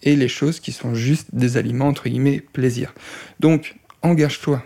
et 0.04 0.16
les 0.16 0.30
choses 0.30 0.62
qui 0.62 0.72
sont 0.72 0.96
juste 0.96 1.28
des 1.34 1.58
aliments, 1.58 1.88
entre 1.90 2.08
guillemets, 2.08 2.40
plaisir. 2.40 2.94
Donc 3.42 3.76
engage-toi, 4.02 4.64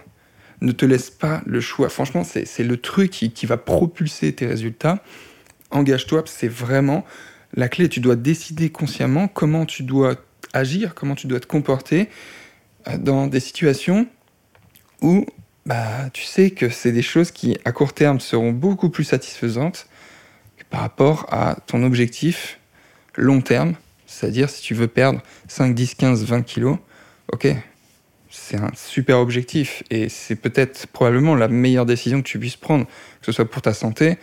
ne 0.62 0.72
te 0.72 0.86
laisse 0.86 1.10
pas 1.10 1.42
le 1.48 1.60
choix. 1.60 1.90
Franchement, 1.90 2.24
c'est 2.24 2.64
le 2.64 2.78
truc 2.78 3.10
qui, 3.10 3.32
qui, 3.32 3.48
va 3.48 3.58
propulser 3.58 4.34
tes 4.34 4.46
résultats. 4.46 5.04
Engage-toi, 5.72 6.24
c'est 6.28 6.48
vraiment 6.48 7.04
la 7.56 7.68
clé. 7.68 7.90
Tu 7.90 8.00
dois 8.00 8.16
décider 8.16 8.70
consciemment 8.70 9.28
comment 9.28 9.66
tu 9.66 9.82
dois 9.82 10.18
agir, 10.54 10.94
comment 10.94 11.16
tu 11.16 11.26
dois 11.26 11.40
te 11.40 11.48
comporter 11.48 12.10
dans 12.98 13.28
des 13.28 13.40
situations 13.40 14.08
où 15.02 15.26
bah, 15.66 16.10
tu 16.12 16.24
sais 16.24 16.52
que 16.52 16.70
c'est 16.70 16.92
des 16.92 17.02
choses 17.02 17.32
qui, 17.32 17.58
à 17.66 17.72
court 17.72 17.94
terme, 17.94 18.20
seront 18.20 18.52
beaucoup 18.52 18.90
plus 18.90 19.04
satisfaisantes 19.04 19.88
par 20.70 20.82
rapport 20.82 21.28
à 21.32 21.56
ton 21.68 21.84
objectif 21.84 22.60
long 23.16 23.42
terme. 23.42 23.76
C'est-à-dire, 24.08 24.50
si 24.50 24.62
tu 24.62 24.74
veux 24.74 24.88
perdre 24.88 25.22
5, 25.48 25.74
10, 25.74 25.96
15, 25.96 26.26
20 26.26 26.42
kilos, 26.42 26.78
ok, 27.32 27.48
c'est 28.30 28.58
un 28.58 28.72
super 28.76 29.20
objectif 29.20 29.84
et 29.90 30.10
c'est 30.10 30.36
peut-être 30.36 30.88
probablement 30.88 31.36
la 31.36 31.48
meilleure 31.48 31.86
décision 31.86 32.22
que 32.22 32.28
tu 32.28 32.40
puisses 32.40 32.58
prendre, 32.58 32.86
que 32.86 33.26
ce 33.26 33.32
soit 33.32 33.50
pour 33.50 33.62
ta 33.62 33.74
santé 33.74 34.18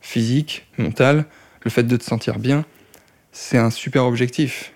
physique, 0.00 0.66
mentale, 0.76 1.24
le 1.62 1.70
fait 1.70 1.84
de 1.84 1.96
te 1.96 2.04
sentir 2.04 2.38
bien, 2.38 2.66
c'est 3.32 3.56
un 3.56 3.70
super 3.70 4.04
objectif. 4.04 4.73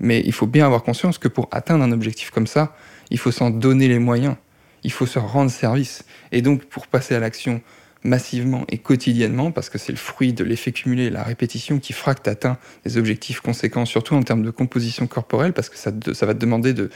Mais 0.00 0.22
il 0.24 0.32
faut 0.32 0.46
bien 0.46 0.66
avoir 0.66 0.82
conscience 0.82 1.18
que 1.18 1.28
pour 1.28 1.48
atteindre 1.50 1.84
un 1.84 1.92
objectif 1.92 2.30
comme 2.30 2.46
ça, 2.46 2.76
il 3.10 3.18
faut 3.18 3.30
s'en 3.30 3.50
donner 3.50 3.88
les 3.88 3.98
moyens. 3.98 4.36
Il 4.84 4.92
faut 4.92 5.06
se 5.06 5.18
rendre 5.18 5.50
service. 5.50 6.04
Et 6.32 6.42
donc, 6.42 6.64
pour 6.64 6.86
passer 6.86 7.14
à 7.14 7.20
l'action 7.20 7.60
massivement 8.04 8.64
et 8.68 8.78
quotidiennement, 8.78 9.50
parce 9.50 9.70
que 9.70 9.78
c'est 9.78 9.92
le 9.92 9.98
fruit 9.98 10.32
de 10.32 10.44
l'effet 10.44 10.70
cumulé, 10.70 11.10
la 11.10 11.24
répétition 11.24 11.80
qui 11.80 11.92
fera 11.92 12.14
que 12.14 12.22
tu 12.22 12.30
atteins 12.30 12.56
des 12.84 12.96
objectifs 12.96 13.40
conséquents, 13.40 13.84
surtout 13.84 14.14
en 14.14 14.22
termes 14.22 14.42
de 14.42 14.50
composition 14.50 15.06
corporelle, 15.06 15.52
parce 15.52 15.68
que 15.68 15.76
ça, 15.76 15.90
ça 16.12 16.26
va 16.26 16.34
te 16.34 16.38
demander 16.38 16.74
de, 16.74 16.90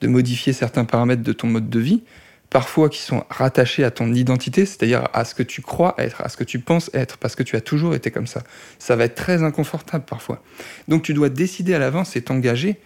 de 0.00 0.08
modifier 0.08 0.52
certains 0.52 0.84
paramètres 0.84 1.22
de 1.22 1.32
ton 1.32 1.46
mode 1.46 1.70
de 1.70 1.78
vie, 1.78 2.02
parfois 2.50 2.88
qui 2.88 3.00
sont 3.00 3.24
rattachés 3.30 3.84
à 3.84 3.92
ton 3.92 4.12
identité, 4.12 4.66
c'est-à-dire 4.66 5.08
à 5.12 5.24
ce 5.24 5.34
que 5.34 5.44
tu 5.44 5.62
crois 5.62 5.94
être, 5.98 6.20
à 6.20 6.28
ce 6.28 6.36
que 6.36 6.44
tu 6.44 6.58
penses 6.58 6.90
être, 6.92 7.16
parce 7.16 7.36
que 7.36 7.44
tu 7.44 7.56
as 7.56 7.60
toujours 7.60 7.94
été 7.94 8.10
comme 8.10 8.26
ça. 8.26 8.42
Ça 8.78 8.96
va 8.96 9.04
être 9.04 9.14
très 9.14 9.42
inconfortable 9.42 10.04
parfois. 10.04 10.42
Donc 10.88 11.02
tu 11.02 11.14
dois 11.14 11.28
décider 11.28 11.74
à 11.74 11.78
l'avance 11.78 12.16
et 12.16 12.22
t'engager, 12.22 12.80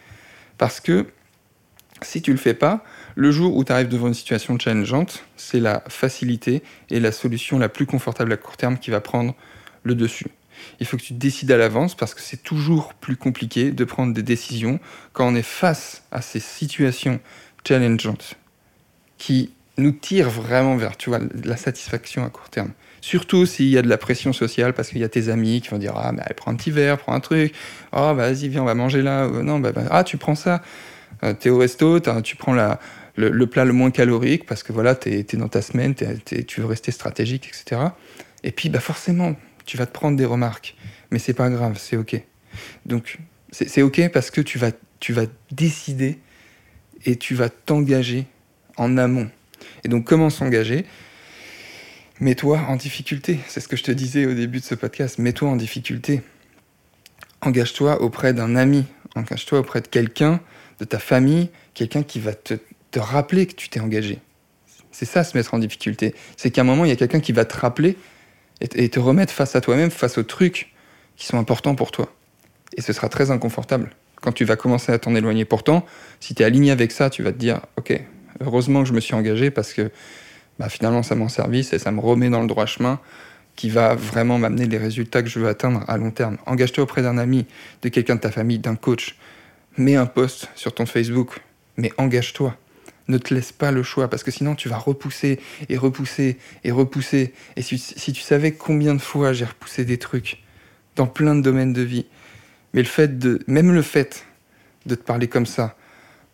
parce 0.58 0.80
que 0.80 1.06
si 2.02 2.20
tu 2.20 2.30
le 2.30 2.36
fais 2.36 2.54
pas, 2.54 2.84
le 3.14 3.30
jour 3.30 3.56
où 3.56 3.64
tu 3.64 3.72
arrives 3.72 3.88
devant 3.88 4.08
une 4.08 4.14
situation 4.14 4.58
challengeante, 4.58 5.24
c'est 5.36 5.60
la 5.60 5.82
facilité 5.88 6.62
et 6.90 7.00
la 7.00 7.12
solution 7.12 7.58
la 7.58 7.70
plus 7.70 7.86
confortable 7.86 8.32
à 8.32 8.36
court 8.36 8.58
terme 8.58 8.78
qui 8.78 8.90
va 8.90 9.00
prendre 9.00 9.34
le 9.82 9.94
dessus. 9.94 10.26
Il 10.80 10.86
faut 10.86 10.96
que 10.96 11.02
tu 11.02 11.14
décides 11.14 11.50
à 11.50 11.56
l'avance 11.56 11.94
parce 11.94 12.14
que 12.14 12.20
c'est 12.20 12.42
toujours 12.42 12.94
plus 12.94 13.16
compliqué 13.16 13.70
de 13.70 13.84
prendre 13.84 14.12
des 14.12 14.22
décisions 14.22 14.78
quand 15.12 15.26
on 15.26 15.34
est 15.34 15.42
face 15.42 16.02
à 16.10 16.20
ces 16.20 16.40
situations 16.40 17.20
challengeantes 17.66 18.36
qui 19.18 19.53
nous 19.76 19.92
tirent 19.92 20.30
vraiment 20.30 20.76
vers 20.76 20.96
tu 20.96 21.10
vois, 21.10 21.20
la 21.44 21.56
satisfaction 21.56 22.24
à 22.24 22.30
court 22.30 22.48
terme. 22.48 22.72
Surtout 23.00 23.44
s'il 23.44 23.68
y 23.68 23.76
a 23.76 23.82
de 23.82 23.88
la 23.88 23.98
pression 23.98 24.32
sociale 24.32 24.72
parce 24.72 24.88
qu'il 24.88 24.98
y 24.98 25.04
a 25.04 25.08
tes 25.08 25.28
amis 25.28 25.60
qui 25.60 25.68
vont 25.68 25.78
dire 25.78 25.92
Ah, 25.96 26.12
mais 26.12 26.22
prends 26.36 26.52
un 26.52 26.54
petit 26.54 26.70
verre, 26.70 26.98
prends 26.98 27.12
un 27.12 27.20
truc. 27.20 27.52
Oh, 27.92 28.14
vas-y, 28.14 28.48
viens, 28.48 28.62
on 28.62 28.66
va 28.66 28.74
manger 28.74 29.02
là. 29.02 29.28
non, 29.28 29.58
bah, 29.58 29.72
bah, 29.72 29.82
ah, 29.90 30.04
tu 30.04 30.16
prends 30.16 30.34
ça. 30.34 30.62
Euh, 31.22 31.34
t'es 31.34 31.50
au 31.50 31.58
resto, 31.58 32.00
tu 32.22 32.36
prends 32.36 32.54
la, 32.54 32.80
le, 33.16 33.46
plat 33.46 33.64
le 33.64 33.72
moins 33.72 33.90
calorique 33.90 34.46
parce 34.46 34.62
que 34.62 34.72
voilà, 34.72 34.94
t'es 34.94 35.20
es 35.20 35.36
dans 35.36 35.48
ta 35.48 35.62
semaine, 35.62 35.94
tu 35.94 36.60
veux 36.60 36.66
rester 36.66 36.92
stratégique, 36.92 37.48
etc. 37.48 37.80
Et 38.42 38.52
puis, 38.52 38.68
bah, 38.68 38.80
forcément, 38.80 39.36
tu 39.66 39.76
vas 39.76 39.86
te 39.86 39.92
prendre 39.92 40.16
des 40.16 40.24
remarques. 40.24 40.74
Mais 41.10 41.18
c'est 41.18 41.34
pas 41.34 41.48
grave, 41.50 41.76
c'est 41.78 41.96
OK. 41.96 42.20
Donc, 42.86 43.18
c'est 43.50 43.82
OK 43.82 44.00
parce 44.12 44.30
que 44.30 44.40
tu 44.40 44.58
vas, 44.58 44.70
tu 44.98 45.12
vas 45.12 45.26
décider 45.52 46.18
et 47.04 47.16
tu 47.16 47.34
vas 47.34 47.48
t'engager 47.48 48.26
en 48.76 48.96
amont. 48.98 49.28
Et 49.84 49.88
donc, 49.88 50.04
comment 50.04 50.30
s'engager? 50.30 50.86
Mets-toi 52.20 52.60
en 52.68 52.76
difficulté. 52.76 53.40
C'est 53.48 53.60
ce 53.60 53.68
que 53.68 53.76
je 53.76 53.82
te 53.82 53.92
disais 53.92 54.26
au 54.26 54.34
début 54.34 54.60
de 54.60 54.64
ce 54.64 54.74
podcast. 54.74 55.18
Mets-toi 55.18 55.48
en 55.48 55.56
difficulté. 55.56 56.22
Engage-toi 57.40 58.00
auprès 58.00 58.32
d'un 58.32 58.56
ami. 58.56 58.84
Engage-toi 59.14 59.58
auprès 59.58 59.80
de 59.80 59.88
quelqu'un, 59.88 60.40
de 60.80 60.84
ta 60.84 60.98
famille, 60.98 61.50
quelqu'un 61.74 62.02
qui 62.02 62.18
va 62.18 62.34
te, 62.34 62.54
te 62.90 62.98
rappeler 62.98 63.46
que 63.46 63.54
tu 63.54 63.68
t'es 63.68 63.80
engagé. 63.80 64.20
C'est 64.90 65.04
ça, 65.04 65.24
se 65.24 65.36
mettre 65.36 65.54
en 65.54 65.58
difficulté. 65.58 66.14
C'est 66.36 66.50
qu'à 66.50 66.60
un 66.60 66.64
moment, 66.64 66.84
il 66.84 66.88
y 66.88 66.92
a 66.92 66.96
quelqu'un 66.96 67.20
qui 67.20 67.32
va 67.32 67.44
te 67.44 67.56
rappeler 67.56 67.96
et, 68.60 68.88
te 68.88 69.00
remettre 69.00 69.32
face 69.32 69.56
à 69.56 69.60
toi-même, 69.60 69.90
face 69.90 70.18
aux 70.18 70.22
trucs 70.22 70.72
qui 71.16 71.26
sont 71.26 71.38
importants 71.38 71.74
pour 71.74 71.90
toi. 71.90 72.12
Et 72.76 72.80
ce 72.80 72.92
sera 72.92 73.08
très 73.08 73.30
inconfortable. 73.32 73.90
Quand 74.22 74.32
tu 74.32 74.44
vas 74.44 74.56
commencer 74.56 74.92
à 74.92 74.98
t'en 74.98 75.14
éloigner, 75.14 75.44
pourtant, 75.44 75.84
si 76.20 76.34
tu 76.34 76.42
es 76.42 76.46
aligné 76.46 76.70
avec 76.70 76.92
ça, 76.92 77.10
tu 77.10 77.22
vas 77.22 77.32
te 77.32 77.38
dire, 77.38 77.60
ok, 77.76 78.00
heureusement 78.40 78.82
que 78.82 78.88
je 78.88 78.92
me 78.92 79.00
suis 79.00 79.14
engagé 79.14 79.50
parce 79.50 79.72
que 79.72 79.90
bah, 80.58 80.68
finalement 80.68 81.02
ça 81.02 81.14
m'en 81.14 81.28
service 81.28 81.72
et 81.72 81.78
ça 81.78 81.90
me 81.90 82.00
remet 82.00 82.30
dans 82.30 82.40
le 82.40 82.46
droit 82.46 82.66
chemin 82.66 83.00
qui 83.56 83.70
va 83.70 83.94
vraiment 83.94 84.38
m'amener 84.38 84.66
les 84.66 84.78
résultats 84.78 85.22
que 85.22 85.28
je 85.28 85.38
veux 85.38 85.48
atteindre 85.48 85.84
à 85.86 85.96
long 85.96 86.10
terme. 86.10 86.38
Engage-toi 86.46 86.84
auprès 86.84 87.02
d'un 87.02 87.18
ami, 87.18 87.46
de 87.82 87.88
quelqu'un 87.88 88.16
de 88.16 88.20
ta 88.20 88.30
famille, 88.30 88.58
d'un 88.58 88.74
coach. 88.74 89.16
Mets 89.76 89.96
un 89.96 90.06
post 90.06 90.48
sur 90.54 90.74
ton 90.74 90.86
Facebook, 90.86 91.40
mais 91.76 91.92
engage-toi. 91.96 92.56
Ne 93.06 93.18
te 93.18 93.34
laisse 93.34 93.52
pas 93.52 93.70
le 93.70 93.82
choix 93.82 94.08
parce 94.08 94.24
que 94.24 94.30
sinon 94.30 94.54
tu 94.54 94.68
vas 94.68 94.78
repousser 94.78 95.38
et 95.68 95.76
repousser 95.76 96.38
et 96.64 96.70
repousser. 96.70 97.34
Et 97.56 97.62
si, 97.62 97.78
si 97.78 98.12
tu 98.12 98.22
savais 98.22 98.52
combien 98.52 98.94
de 98.94 99.00
fois 99.00 99.32
j'ai 99.32 99.44
repoussé 99.44 99.84
des 99.84 99.98
trucs 99.98 100.42
dans 100.96 101.06
plein 101.06 101.34
de 101.34 101.42
domaines 101.42 101.72
de 101.72 101.82
vie, 101.82 102.06
mais 102.72 102.82
le 102.82 102.88
fait 102.88 103.18
de, 103.18 103.40
même 103.46 103.72
le 103.72 103.82
fait 103.82 104.26
de 104.86 104.94
te 104.94 105.02
parler 105.02 105.28
comme 105.28 105.46
ça 105.46 105.76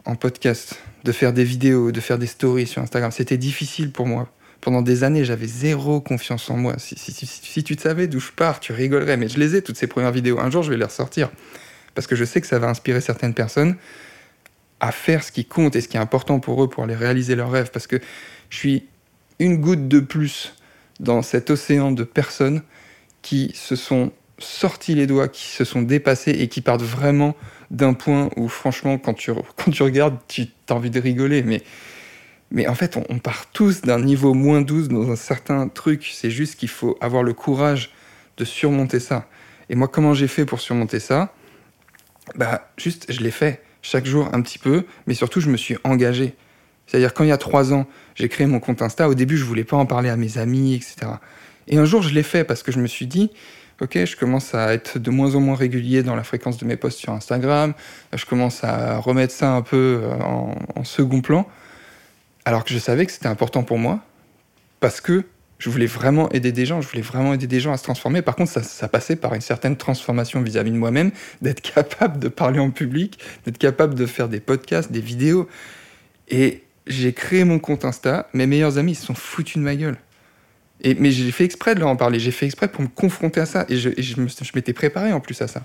en 0.04 0.14
podcast, 0.16 0.78
de 1.04 1.12
faire 1.12 1.32
des 1.32 1.44
vidéos, 1.44 1.92
de 1.92 2.00
faire 2.00 2.18
des 2.18 2.26
stories 2.26 2.66
sur 2.66 2.82
Instagram. 2.82 3.10
C'était 3.10 3.38
difficile 3.38 3.92
pour 3.92 4.06
moi 4.06 4.32
Pendant 4.60 4.82
des 4.82 5.04
années, 5.04 5.24
j'avais 5.24 5.46
zéro 5.46 6.00
confiance 6.00 6.50
en 6.50 6.56
moi. 6.56 6.74
Si, 6.78 6.96
si, 6.96 7.64
tu 7.64 7.74
savais 7.76 8.06
d'où 8.06 8.20
je 8.20 8.32
pars, 8.32 8.60
tu 8.60 8.72
rigolerais. 8.72 9.16
Mais 9.16 9.28
je 9.28 9.38
les 9.38 9.56
ai, 9.56 9.62
toutes 9.62 9.76
ces 9.76 9.86
premières 9.86 10.12
vidéos. 10.12 10.38
Un 10.38 10.50
jour, 10.50 10.62
je 10.62 10.70
vais 10.70 10.76
les 10.76 10.84
ressortir. 10.84 11.30
Parce 11.94 12.06
que 12.06 12.16
je 12.16 12.24
sais 12.24 12.40
que 12.40 12.46
ça 12.46 12.58
va 12.58 12.68
inspirer 12.68 13.00
certaines 13.00 13.34
personnes 13.34 13.76
à 14.80 14.92
faire 14.92 15.22
ce 15.22 15.32
qui 15.32 15.44
compte 15.44 15.76
et 15.76 15.80
ce 15.80 15.88
qui 15.88 15.96
est 15.96 16.00
important 16.00 16.40
pour 16.40 16.62
eux 16.62 16.68
pour 16.68 16.84
aller 16.84 16.94
réaliser 16.94 17.34
leurs 17.34 17.50
rêves. 17.50 17.70
Parce 17.72 17.86
que 17.86 18.00
je 18.48 18.56
suis 18.56 18.88
une 19.38 19.58
goutte 19.58 19.88
de 19.88 20.00
plus 20.00 20.54
dans 20.98 21.22
cet 21.22 21.50
océan 21.50 21.92
de 21.92 22.04
personnes 22.04 22.62
qui 23.22 23.52
se 23.54 23.76
sont 23.76 24.12
sortis 24.40 24.94
les 24.94 25.06
doigts, 25.06 25.28
qui 25.28 25.46
se 25.46 25.64
sont 25.64 25.82
dépassés 25.82 26.32
et 26.32 26.48
qui 26.48 26.60
partent 26.60 26.82
vraiment 26.82 27.36
d'un 27.70 27.94
point 27.94 28.30
où, 28.36 28.48
franchement, 28.48 28.98
quand 28.98 29.14
tu, 29.14 29.32
quand 29.56 29.70
tu 29.70 29.82
regardes, 29.82 30.18
tu 30.28 30.46
as 30.68 30.74
envie 30.74 30.90
de 30.90 31.00
rigoler. 31.00 31.42
Mais, 31.42 31.62
mais 32.50 32.66
en 32.66 32.74
fait, 32.74 32.96
on, 33.08 33.18
part 33.18 33.46
tous 33.52 33.82
d'un 33.82 34.00
niveau 34.00 34.34
moins 34.34 34.60
12 34.60 34.88
dans 34.88 35.10
un 35.10 35.16
certain 35.16 35.68
truc. 35.68 36.10
C'est 36.12 36.30
juste 36.30 36.56
qu'il 36.56 36.68
faut 36.68 36.96
avoir 37.00 37.22
le 37.22 37.32
courage 37.32 37.92
de 38.36 38.44
surmonter 38.44 39.00
ça. 39.00 39.28
Et 39.68 39.76
moi, 39.76 39.88
comment 39.88 40.14
j'ai 40.14 40.28
fait 40.28 40.44
pour 40.44 40.60
surmonter 40.60 40.98
ça? 40.98 41.32
Bah, 42.34 42.70
juste, 42.76 43.06
je 43.12 43.20
l'ai 43.20 43.30
fait. 43.30 43.62
Chaque 43.82 44.06
jour, 44.06 44.28
un 44.32 44.42
petit 44.42 44.58
peu. 44.58 44.84
Mais 45.06 45.14
surtout, 45.14 45.40
je 45.40 45.48
me 45.48 45.56
suis 45.56 45.76
engagé. 45.84 46.34
C'est-à-dire, 46.86 47.14
quand 47.14 47.22
il 47.22 47.28
y 47.28 47.32
a 47.32 47.38
trois 47.38 47.72
ans, 47.72 47.86
j'ai 48.16 48.28
créé 48.28 48.48
mon 48.48 48.58
compte 48.58 48.82
Insta, 48.82 49.08
au 49.08 49.14
début, 49.14 49.36
je 49.36 49.44
voulais 49.44 49.62
pas 49.62 49.76
en 49.76 49.86
parler 49.86 50.08
à 50.08 50.16
mes 50.16 50.38
amis, 50.38 50.74
etc. 50.74 51.12
Et 51.68 51.78
un 51.78 51.84
jour, 51.84 52.02
je 52.02 52.12
l'ai 52.12 52.24
fait 52.24 52.42
parce 52.42 52.64
que 52.64 52.72
je 52.72 52.80
me 52.80 52.88
suis 52.88 53.06
dit, 53.06 53.30
ok, 53.80 54.04
je 54.04 54.16
commence 54.16 54.54
à 54.54 54.74
être 54.74 54.98
de 54.98 55.10
moins 55.10 55.34
en 55.34 55.40
moins 55.40 55.56
régulier 55.56 56.02
dans 56.02 56.14
la 56.14 56.24
fréquence 56.24 56.58
de 56.58 56.64
mes 56.64 56.76
posts 56.76 56.98
sur 56.98 57.12
Instagram, 57.12 57.74
je 58.14 58.24
commence 58.26 58.62
à 58.64 58.98
remettre 58.98 59.32
ça 59.32 59.52
un 59.52 59.62
peu 59.62 60.00
euh, 60.02 60.14
en, 60.20 60.84
second 60.84 61.20
plan, 61.20 61.48
alors 62.44 62.64
que 62.64 62.70
je 62.70 62.78
savais 62.78 63.06
que 63.06 63.12
c'était 63.12 63.28
important 63.28 63.62
pour 63.62 63.78
moi, 63.78 64.00
parce 64.80 65.00
que 65.00 65.24
je 65.58 65.68
voulais 65.68 65.86
vraiment 65.86 66.30
aider 66.30 66.52
des 66.52 66.64
gens, 66.66 66.80
je 66.80 66.88
voulais 66.88 67.02
vraiment 67.02 67.34
aider 67.34 67.46
des 67.46 67.60
gens 67.60 67.72
à 67.72 67.76
se 67.76 67.82
transformer. 67.82 68.22
Par 68.22 68.34
contre, 68.34 68.50
ça, 68.50 68.88
passait 68.88 69.16
par 69.16 69.34
une 69.34 69.42
certaine 69.42 69.76
transformation 69.76 70.40
vis-à-vis 70.40 70.70
de 70.70 70.76
moi-même, 70.76 71.10
d'être 71.42 71.60
capable 71.60 72.18
de 72.18 72.28
parler 72.28 72.60
en 72.60 72.70
public, 72.70 73.18
d'être 73.44 73.58
capable 73.58 73.94
de 73.94 74.06
faire 74.06 74.28
des 74.28 74.40
podcasts, 74.40 74.90
des 74.90 75.02
vidéos. 75.02 75.48
Et 76.28 76.64
j'ai 76.86 77.12
créé 77.12 77.44
mon 77.44 77.58
compte 77.58 77.84
Insta, 77.84 78.28
mes 78.32 78.46
meilleurs 78.46 78.78
amis 78.78 78.94
se 78.94 79.06
sont 79.06 79.14
foutus 79.14 79.56
de 79.56 79.62
ma 79.62 79.76
gueule 79.76 79.98
mais 80.98 81.10
j'ai 81.10 81.30
fait 81.30 81.44
exprès 81.44 81.74
de 81.74 81.80
leur 81.80 81.88
en 81.88 81.96
parler, 81.96 82.18
j'ai 82.18 82.30
fait 82.30 82.46
exprès 82.46 82.68
pour 82.68 82.82
me 82.82 82.88
confronter 82.88 83.40
à 83.40 83.46
ça. 83.46 83.66
Et 83.68 83.76
je, 83.76 84.54
m'étais 84.54 84.72
préparé 84.72 85.12
en 85.12 85.20
plus 85.20 85.40
à 85.42 85.48
ça. 85.48 85.64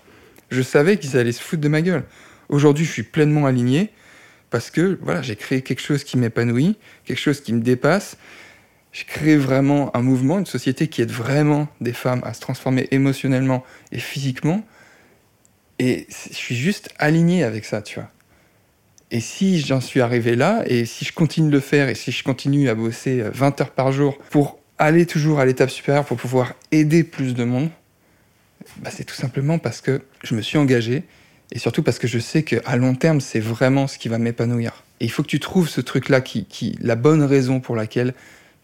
Je 0.49 0.61
savais 0.61 0.97
qu'ils 0.97 1.17
allaient 1.17 1.31
se 1.31 1.41
foutre 1.41 1.61
de 1.61 1.67
ma 1.67 1.81
gueule. 1.81 2.03
Aujourd'hui, 2.49 2.85
je 2.85 2.91
suis 2.91 3.03
pleinement 3.03 3.45
aligné 3.45 3.89
parce 4.49 4.69
que 4.69 4.99
voilà, 5.01 5.21
j'ai 5.21 5.35
créé 5.35 5.61
quelque 5.61 5.81
chose 5.81 6.03
qui 6.03 6.17
m'épanouit, 6.17 6.77
quelque 7.05 7.19
chose 7.19 7.41
qui 7.41 7.53
me 7.53 7.61
dépasse. 7.61 8.17
J'ai 8.91 9.05
créé 9.05 9.35
vraiment 9.35 9.95
un 9.95 10.01
mouvement, 10.01 10.39
une 10.39 10.45
société 10.45 10.87
qui 10.87 11.01
aide 11.01 11.11
vraiment 11.11 11.67
des 11.81 11.93
femmes 11.93 12.21
à 12.23 12.33
se 12.33 12.39
transformer 12.39 12.87
émotionnellement 12.91 13.63
et 13.91 13.99
physiquement. 13.99 14.63
Et 15.79 16.07
je 16.09 16.35
suis 16.35 16.55
juste 16.55 16.89
aligné 16.99 17.43
avec 17.43 17.65
ça, 17.65 17.81
tu 17.81 17.99
vois. 17.99 18.09
Et 19.11 19.19
si 19.19 19.59
j'en 19.59 19.81
suis 19.81 20.01
arrivé 20.01 20.35
là, 20.35 20.63
et 20.67 20.85
si 20.85 21.05
je 21.05 21.13
continue 21.13 21.47
de 21.47 21.53
le 21.53 21.59
faire, 21.59 21.89
et 21.89 21.95
si 21.95 22.11
je 22.11 22.23
continue 22.23 22.69
à 22.69 22.75
bosser 22.75 23.21
20 23.21 23.61
heures 23.61 23.71
par 23.71 23.91
jour 23.91 24.17
pour 24.29 24.59
aller 24.77 25.05
toujours 25.05 25.39
à 25.39 25.45
l'étape 25.45 25.69
supérieure 25.69 26.05
pour 26.05 26.17
pouvoir 26.17 26.53
aider 26.71 27.03
plus 27.03 27.33
de 27.33 27.43
monde, 27.43 27.69
bah, 28.77 28.89
c'est 28.91 29.03
tout 29.03 29.15
simplement 29.15 29.57
parce 29.57 29.81
que 29.81 30.01
je 30.23 30.35
me 30.35 30.41
suis 30.41 30.57
engagé 30.57 31.03
et 31.51 31.59
surtout 31.59 31.83
parce 31.83 31.99
que 31.99 32.07
je 32.07 32.19
sais 32.19 32.43
qu'à 32.43 32.75
long 32.75 32.95
terme, 32.95 33.21
c'est 33.21 33.39
vraiment 33.39 33.87
ce 33.87 33.97
qui 33.97 34.09
va 34.09 34.17
m'épanouir. 34.17 34.83
Et 34.99 35.05
il 35.05 35.11
faut 35.11 35.23
que 35.23 35.27
tu 35.27 35.39
trouves 35.39 35.69
ce 35.69 35.81
truc-là, 35.81 36.21
qui, 36.21 36.45
qui, 36.45 36.77
la 36.81 36.95
bonne 36.95 37.23
raison 37.23 37.59
pour 37.59 37.75
laquelle 37.75 38.13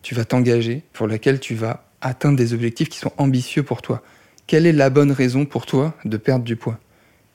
tu 0.01 0.15
vas 0.15 0.25
t'engager, 0.25 0.83
pour 0.93 1.07
laquelle 1.07 1.39
tu 1.39 1.55
vas 1.55 1.85
atteindre 2.01 2.37
des 2.37 2.53
objectifs 2.53 2.89
qui 2.89 2.97
sont 2.97 3.13
ambitieux 3.17 3.63
pour 3.63 3.81
toi. 3.81 4.01
Quelle 4.47 4.65
est 4.65 4.73
la 4.73 4.89
bonne 4.89 5.11
raison 5.11 5.45
pour 5.45 5.65
toi 5.65 5.95
de 6.05 6.17
perdre 6.17 6.43
du 6.43 6.55
poids? 6.55 6.79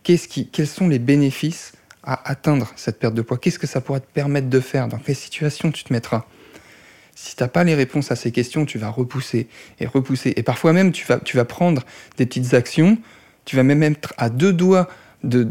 Qui, 0.03 0.49
Quels 0.51 0.67
sont 0.67 0.89
les 0.89 0.99
bénéfices 0.99 1.73
à 2.03 2.29
atteindre 2.29 2.73
cette 2.77 2.99
perte 2.99 3.15
de 3.15 3.23
poids? 3.23 3.39
Qu'est-ce 3.39 3.59
que 3.59 3.67
ça 3.67 3.81
pourrait 3.81 4.01
te 4.01 4.13
permettre 4.13 4.49
de 4.49 4.61
faire? 4.61 4.89
Dans 4.89 4.99
quelle 4.99 5.17
situation 5.17 5.71
tu 5.71 5.85
te 5.85 5.93
mettras? 5.93 6.25
Si 7.17 7.35
tu 7.35 7.43
n'as 7.43 7.49
pas 7.49 7.65
les 7.65 7.75
réponses 7.75 8.13
à 8.13 8.17
ces 8.17 8.31
questions, 8.31 8.67
tu 8.67 8.79
vas 8.79 8.91
repousser 8.91 9.49
et 9.81 9.87
repousser. 9.87 10.35
Et 10.37 10.43
parfois 10.43 10.73
même, 10.75 10.93
tu 10.93 11.05
vas, 11.07 11.19
tu 11.19 11.37
vas 11.37 11.47
prendre 11.47 11.83
des 12.19 12.27
petites 12.27 12.53
actions, 12.55 12.99
tu 13.47 13.57
vas 13.57 13.63
même 13.63 13.83
être 13.83 14.13
à 14.19 14.29
deux 14.29 14.53
doigts 14.53 14.89
de, 15.25 15.49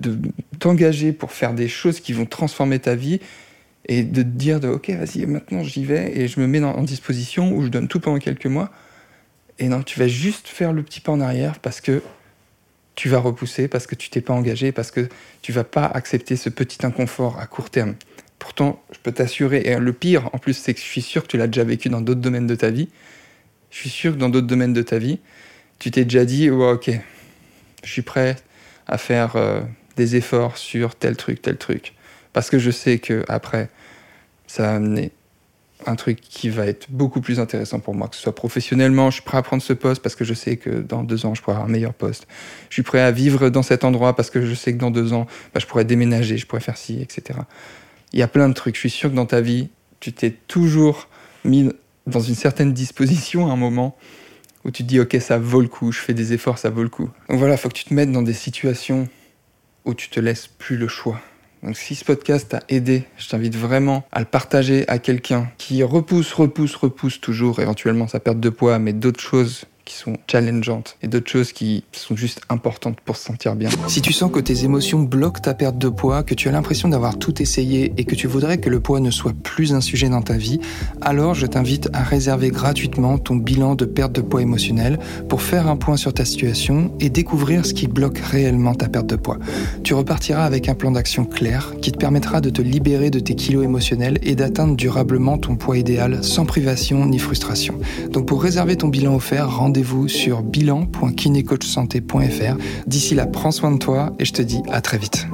t'engager 0.60 1.12
pour 1.12 1.32
faire 1.32 1.54
des 1.54 1.67
choses 1.67 1.99
qui 1.99 2.13
vont 2.13 2.28
transformer 2.28 2.80
ta 2.80 2.95
vie 2.95 3.19
et 3.88 4.04
de 4.04 4.21
te 4.21 4.28
dire 4.28 4.60
de 4.60 4.67
ok, 4.67 4.91
vas-y, 4.91 5.25
maintenant 5.25 5.63
j'y 5.63 5.84
vais 5.84 6.17
et 6.17 6.28
je 6.28 6.39
me 6.39 6.47
mets 6.47 6.63
en 6.63 6.84
disposition 6.84 7.51
ou 7.51 7.63
je 7.63 7.67
donne 7.67 7.88
tout 7.88 7.99
pendant 7.99 8.19
quelques 8.19 8.45
mois. 8.45 8.71
Et 9.58 9.67
non, 9.67 9.82
tu 9.82 9.99
vas 9.99 10.08
juste 10.08 10.47
faire 10.47 10.71
le 10.71 10.84
petit 10.84 11.01
pas 11.01 11.12
en 11.12 11.19
arrière 11.19 11.60
parce 11.60 11.82
que 11.82 12.04
tu 12.93 13.10
vas 13.10 13.19
repousser, 13.19 13.67
parce 13.67 13.88
que 13.88 13.95
tu 13.95 14.10
t'es 14.10 14.21
pas 14.21 14.34
engagé, 14.34 14.71
parce 14.71 14.91
que 14.91 15.10
tu 15.41 15.51
vas 15.51 15.63
pas 15.63 15.86
accepter 15.86 16.36
ce 16.36 16.49
petit 16.49 16.86
inconfort 16.86 17.39
à 17.39 17.47
court 17.47 17.71
terme. 17.71 17.95
Pourtant, 18.39 18.84
je 18.91 19.00
peux 19.00 19.12
t'assurer, 19.12 19.62
et 19.65 19.78
le 19.78 19.93
pire 19.93 20.30
en 20.34 20.38
plus, 20.38 20.54
c'est 20.54 20.74
que 20.74 20.80
je 20.80 20.86
suis 20.86 21.02
sûr 21.02 21.24
que 21.24 21.28
tu 21.28 21.38
l'as 21.38 21.48
déjà 21.48 21.63
vécu 21.63 21.89
dans 21.89 22.02
d'autres 22.02 22.21
domaines 22.21 22.48
de 22.48 22.56
ta 22.56 22.69
vie. 22.69 22.89
Je 23.71 23.78
suis 23.78 23.89
sûr 23.89 24.13
que 24.13 24.17
dans 24.17 24.30
d'autres 24.30 24.48
domaines 24.48 24.74
de 24.74 24.82
ta 24.82 24.98
vie, 24.98 25.19
tu 25.80 25.91
t'es 25.91 26.04
déjà 26.04 26.26
dit, 26.26 26.50
ok, 26.50 26.91
je 27.84 27.91
suis 27.91 28.02
prêt 28.02 28.36
à 28.88 28.98
faire 28.98 29.36
euh, 29.36 29.62
des 29.95 30.15
efforts 30.15 30.58
sur 30.58 30.95
tel 30.95 31.17
truc, 31.17 31.41
tel 31.41 31.58
truc. 31.58 31.93
Parce 32.34 32.50
que 32.50 32.60
je 32.60 32.71
sais 32.71 33.00
que 33.00 33.24
après, 33.28 33.69
ça 34.48 34.63
va 34.63 34.76
amener 34.76 35.12
un 35.86 35.95
truc 35.95 36.19
qui 36.21 36.50
va 36.50 36.65
être 36.65 36.88
beaucoup 36.89 37.21
plus 37.21 37.39
intéressant 37.39 37.80
pour 37.80 37.93
moi, 37.93 38.08
que 38.08 38.15
ce 38.15 38.21
soit 38.21 38.36
professionnellement, 38.36 39.10
je 39.10 39.15
suis 39.15 39.24
prêt 39.24 39.38
à 39.38 39.41
prendre 39.41 39.62
ce 39.62 39.74
poste 39.74 40.02
parce 40.02 40.15
que 40.15 40.24
je 40.24 40.34
sais 40.34 40.58
que 40.58 40.69
dans 40.69 41.04
deux 41.04 41.26
ans, 41.26 41.36
je 41.36 41.41
pourrai 41.41 41.56
avoir 41.56 41.69
un 41.69 41.71
meilleur 41.71 41.93
poste. 41.93 42.28
Je 42.69 42.76
suis 42.76 42.84
prêt 42.84 43.02
à 43.02 43.12
vivre 43.12 43.50
dans 43.50 43.62
cet 43.62 43.84
endroit 43.84 44.15
parce 44.15 44.30
que 44.30 44.45
je 44.45 44.54
sais 44.54 44.74
que 44.74 44.78
dans 44.78 44.91
deux 44.91 45.13
ans, 45.13 45.28
bah, 45.54 45.60
je 45.60 45.65
pourrais 45.65 45.86
déménager, 45.86 46.38
je 46.38 46.45
pourrais 46.45 46.62
faire 46.62 46.78
ci, 46.78 47.02
etc. 47.02 47.39
Il 48.15 48.19
y 48.19 48.23
a 48.23 48.28
plein 48.30 48.47
de 48.47 48.54
trucs. 48.54 48.75
Je 48.75 48.80
suis 48.80 48.89
sûr 48.89 49.12
que 49.12 49.15
dans 49.15 49.25
ta 49.25 49.41
vie, 49.41 49.67
tu 49.99 50.13
t'es 50.13 50.32
toujours 50.32 51.10
mis 51.43 51.69
dans 52.08 52.21
une 52.21 52.34
certaine 52.34 52.73
disposition 52.73 53.49
à 53.49 53.54
un 53.54 53.58
moment 53.58 53.97
où 54.63 54.71
tu 54.71 54.84
te 54.84 54.88
dis 54.88 54.99
ok 54.99 55.17
ça 55.19 55.38
vaut 55.38 55.62
le 55.62 55.67
coup, 55.67 55.91
je 55.91 55.99
fais 55.99 56.13
des 56.13 56.32
efforts, 56.32 56.58
ça 56.58 56.69
vaut 56.69 56.82
le 56.82 56.89
coup. 56.89 57.10
Donc 57.30 57.38
voilà, 57.38 57.56
il 57.56 57.58
faut 57.58 57.67
que 57.67 57.73
tu 57.73 57.84
te 57.84 57.93
mettes 57.93 58.12
dans 58.12 58.21
des 58.21 58.34
situations 58.34 59.10
où 59.84 59.93
tu 59.93 60.10
te 60.10 60.19
laisses 60.19 60.47
plus 60.47 60.78
le 60.78 60.88
choix. 60.88 61.19
Donc 61.62 61.75
si 61.75 61.93
ce 61.93 62.06
podcast 62.06 62.49
t'a 62.49 62.63
aidé, 62.69 63.04
je 63.17 63.28
t'invite 63.28 63.56
vraiment 63.56 64.06
à 64.13 64.19
le 64.19 64.25
partager 64.25 64.88
à 64.88 64.97
quelqu'un 64.97 65.51
qui 65.58 65.84
repousse, 65.84 66.32
repousse, 66.32 66.75
repousse 66.75 67.19
toujours 67.19 67.60
éventuellement 67.60 68.08
sa 68.08 68.21
perte 68.21 68.39
de 68.39 68.49
poids, 68.49 68.80
mais 68.80 68.93
d'autres 68.93 69.19
choses 69.19 69.65
qui 69.86 69.95
sont 69.95 70.17
challengeantes 70.28 70.98
et 71.04 71.08
d'autres 71.08 71.30
choses 71.30 71.54
qui 71.54 71.84
sont 71.91 72.15
juste 72.15 72.41
importantes 72.50 72.98
pour 73.06 73.15
se 73.15 73.26
sentir 73.26 73.56
bien. 73.56 73.69
Si 73.88 74.02
tu 74.02 74.12
sens 74.12 74.32
que 74.32 74.39
tes 74.39 74.65
émotions 74.65 75.00
bloquent 75.00 75.41
ta 75.41 75.54
perte 75.54 75.78
de 75.78 75.89
poids, 75.89 76.24
que 76.24 76.34
tu 76.34 76.50
as 76.50 76.52
l'impression 76.52 76.89
d'avoir 76.89 77.17
tout 77.19 77.41
essayé 77.41 77.93
et 77.98 78.04
que 78.04 78.15
tu 78.15 78.26
voudrais 78.28 78.58
que 78.58 78.69
le 78.69 78.80
poids 78.80 79.00
ne 79.00 79.12
soit 79.12 79.34
plus 79.43 79.74
un 79.74 79.82
sujet 79.82 80.10
dans 80.10 80.24
ta 80.24 80.38
vie, 80.38 80.60
alors 81.02 81.36
je 81.36 81.45
t'invite 81.45 81.89
à 81.93 82.04
réserver 82.04 82.50
gratuitement 82.50 83.19
ton 83.19 83.36
bilan 83.36 83.76
de 83.76 83.86
perte 83.86 84.12
de 84.12 84.21
poids 84.21 84.41
émotionnel 84.41 85.00
pour 85.30 85.43
faire 85.43 85.67
un 85.67 85.78
point 85.78 85.98
sur 85.98 86.13
ta 86.13 86.26
situation 86.26 86.91
et 87.00 87.10
découvrir 87.10 87.65
ce 87.65 87.74
qui 87.74 87.88
bloque 87.88 88.17
réellement 88.17 88.74
ta 88.74 88.89
perte 88.89 89.08
de 89.08 89.15
poids. 89.15 89.38
Tu 89.84 89.93
repartiras 89.93 90.45
avec 90.45 90.67
un 90.67 90.74
plan 90.74 90.91
d'action 90.91 91.26
clair 91.26 91.76
qui 91.82 91.91
te 91.91 91.98
permettra 91.98 92.41
de 92.41 92.50
te 92.50 92.62
libérer 92.62 93.12
de 93.12 93.19
tes 93.19 93.36
kilos 93.36 93.63
émotionnels 93.63 94.17
et 94.24 94.36
d'atteindre 94.36 94.76
durablement 94.76 95.38
ton 95.38 95.56
poids 95.56 95.78
idéal 95.78 96.24
sans 96.24 96.45
privation 96.45 97.06
ni 97.06 97.19
frustration. 97.19 97.76
Donc 98.12 98.26
pour 98.26 98.41
réserver 98.41 98.76
ton 98.76 98.88
bilan 98.88 99.15
offert, 99.15 99.56
rendez 99.56 99.75
rendez-vous 99.76 100.08
sur 100.08 100.42
bilan.kinecoachsanté.fr. 100.42 102.56
D'ici 102.88 103.14
là, 103.14 103.26
prends 103.26 103.52
soin 103.52 103.72
de 103.72 103.78
toi 103.78 104.14
et 104.20 104.26
je 104.26 104.32
te 104.32 104.42
dis 104.42 104.62
à 104.72 104.80
très 104.80 104.98
vite. 104.98 105.28